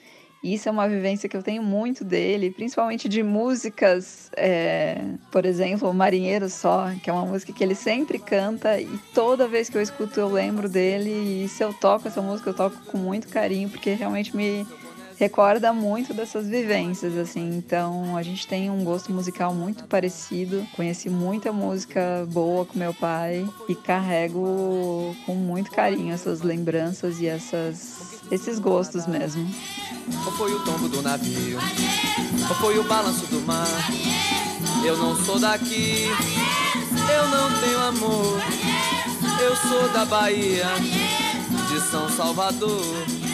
Isso 0.43 0.67
é 0.67 0.71
uma 0.71 0.89
vivência 0.89 1.29
que 1.29 1.37
eu 1.37 1.43
tenho 1.43 1.61
muito 1.61 2.03
dele, 2.03 2.49
principalmente 2.49 3.07
de 3.07 3.21
músicas, 3.21 4.31
é, 4.35 4.99
por 5.31 5.45
exemplo, 5.45 5.93
Marinheiro 5.93 6.49
Só, 6.49 6.89
que 7.03 7.11
é 7.11 7.13
uma 7.13 7.27
música 7.27 7.53
que 7.53 7.63
ele 7.63 7.75
sempre 7.75 8.17
canta 8.17 8.81
e 8.81 8.89
toda 9.13 9.47
vez 9.47 9.69
que 9.69 9.77
eu 9.77 9.81
escuto 9.81 10.19
eu 10.19 10.27
lembro 10.27 10.67
dele. 10.67 11.43
E 11.43 11.47
se 11.47 11.63
eu 11.63 11.71
toco 11.71 12.07
essa 12.07 12.23
música, 12.23 12.49
eu 12.49 12.55
toco 12.55 12.75
com 12.87 12.97
muito 12.97 13.27
carinho, 13.27 13.69
porque 13.69 13.93
realmente 13.93 14.35
me, 14.35 14.65
recorda 15.21 15.71
muito 15.71 16.15
dessas 16.15 16.47
vivências, 16.47 17.15
assim. 17.15 17.55
Então, 17.55 18.17
a 18.17 18.23
gente 18.23 18.47
tem 18.47 18.71
um 18.71 18.83
gosto 18.83 19.13
musical 19.13 19.53
muito 19.53 19.83
parecido. 19.83 20.65
Conheci 20.75 21.11
muita 21.11 21.53
música 21.53 22.27
boa 22.31 22.65
com 22.65 22.79
meu 22.79 22.91
pai 22.91 23.47
e 23.69 23.75
carrego 23.75 25.15
com 25.27 25.35
muito 25.35 25.69
carinho 25.69 26.11
essas 26.11 26.41
lembranças 26.41 27.19
e 27.19 27.27
essas 27.27 28.19
esses 28.31 28.57
gostos 28.57 29.05
mesmo. 29.05 29.47
Ou 30.25 30.31
foi 30.31 30.55
o 30.55 30.59
tombo 30.65 30.89
do 30.89 31.03
navio? 31.03 31.59
Ou 32.49 32.55
foi 32.55 32.79
o 32.79 32.83
balanço 32.83 33.27
do 33.27 33.41
mar? 33.41 33.67
Eu 34.83 34.97
não 34.97 35.15
sou 35.15 35.37
daqui. 35.37 36.07
Eu 37.13 37.27
não 37.27 37.59
tenho 37.59 37.79
amor. 37.79 38.41
Eu 39.39 39.55
sou 39.55 39.87
da 39.89 40.03
Bahia, 40.03 40.65
de 41.69 41.79
São 41.79 42.09
Salvador. 42.09 43.30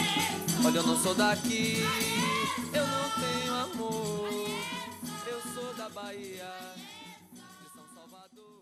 Olha, 0.64 0.78
eu 0.78 0.86
não 0.86 0.96
sou 0.96 1.14
daqui, 1.14 1.76
eu 2.74 2.86
não 2.86 3.10
tenho 3.20 3.54
amor. 3.54 4.28
Eu 5.26 5.40
sou 5.54 5.72
da 5.74 5.88
Bahia, 5.88 6.50
de 7.32 7.70
São 7.72 7.84
Salvador. 7.94 8.58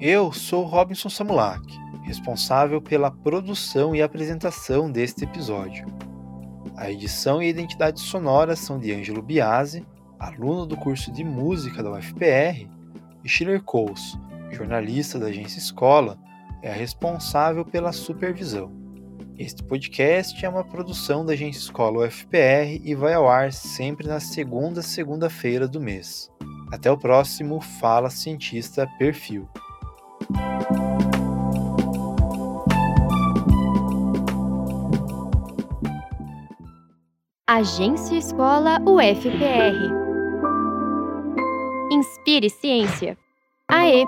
Eu 0.00 0.32
sou 0.32 0.62
Robinson 0.64 1.10
Samulak, 1.10 1.66
responsável 2.04 2.80
pela 2.80 3.10
produção 3.10 3.94
e 3.94 4.00
apresentação 4.00 4.90
deste 4.90 5.24
episódio. 5.24 5.84
A 6.76 6.90
edição 6.90 7.42
e 7.42 7.48
identidade 7.48 7.98
sonora 8.00 8.54
são 8.54 8.78
de 8.78 8.92
Ângelo 8.92 9.20
Biasi 9.20 9.84
aluno 10.18 10.66
do 10.66 10.76
curso 10.76 11.12
de 11.12 11.22
música 11.22 11.82
da 11.82 11.92
UFPR, 11.92 12.68
e 13.24 13.28
Schiller 13.28 13.62
Coles, 13.62 14.18
jornalista 14.50 15.18
da 15.18 15.26
agência 15.26 15.58
Escola, 15.58 16.18
é 16.62 16.70
a 16.70 16.74
responsável 16.74 17.64
pela 17.64 17.92
supervisão. 17.92 18.72
Este 19.38 19.62
podcast 19.62 20.44
é 20.44 20.48
uma 20.48 20.64
produção 20.64 21.24
da 21.24 21.32
agência 21.32 21.60
Escola 21.60 22.06
UFPR 22.06 22.80
e 22.82 22.94
vai 22.94 23.14
ao 23.14 23.28
ar 23.28 23.52
sempre 23.52 24.08
na 24.08 24.18
segunda 24.18 24.82
segunda-feira 24.82 25.68
do 25.68 25.80
mês. 25.80 26.28
Até 26.72 26.90
o 26.90 26.98
próximo 26.98 27.60
Fala 27.60 28.10
Cientista 28.10 28.86
Perfil. 28.98 29.48
Agência 37.46 38.16
Escola 38.16 38.78
UFPR. 38.86 40.07
Inspire 42.28 42.50
Ciência. 42.50 43.16
AE 43.70 44.04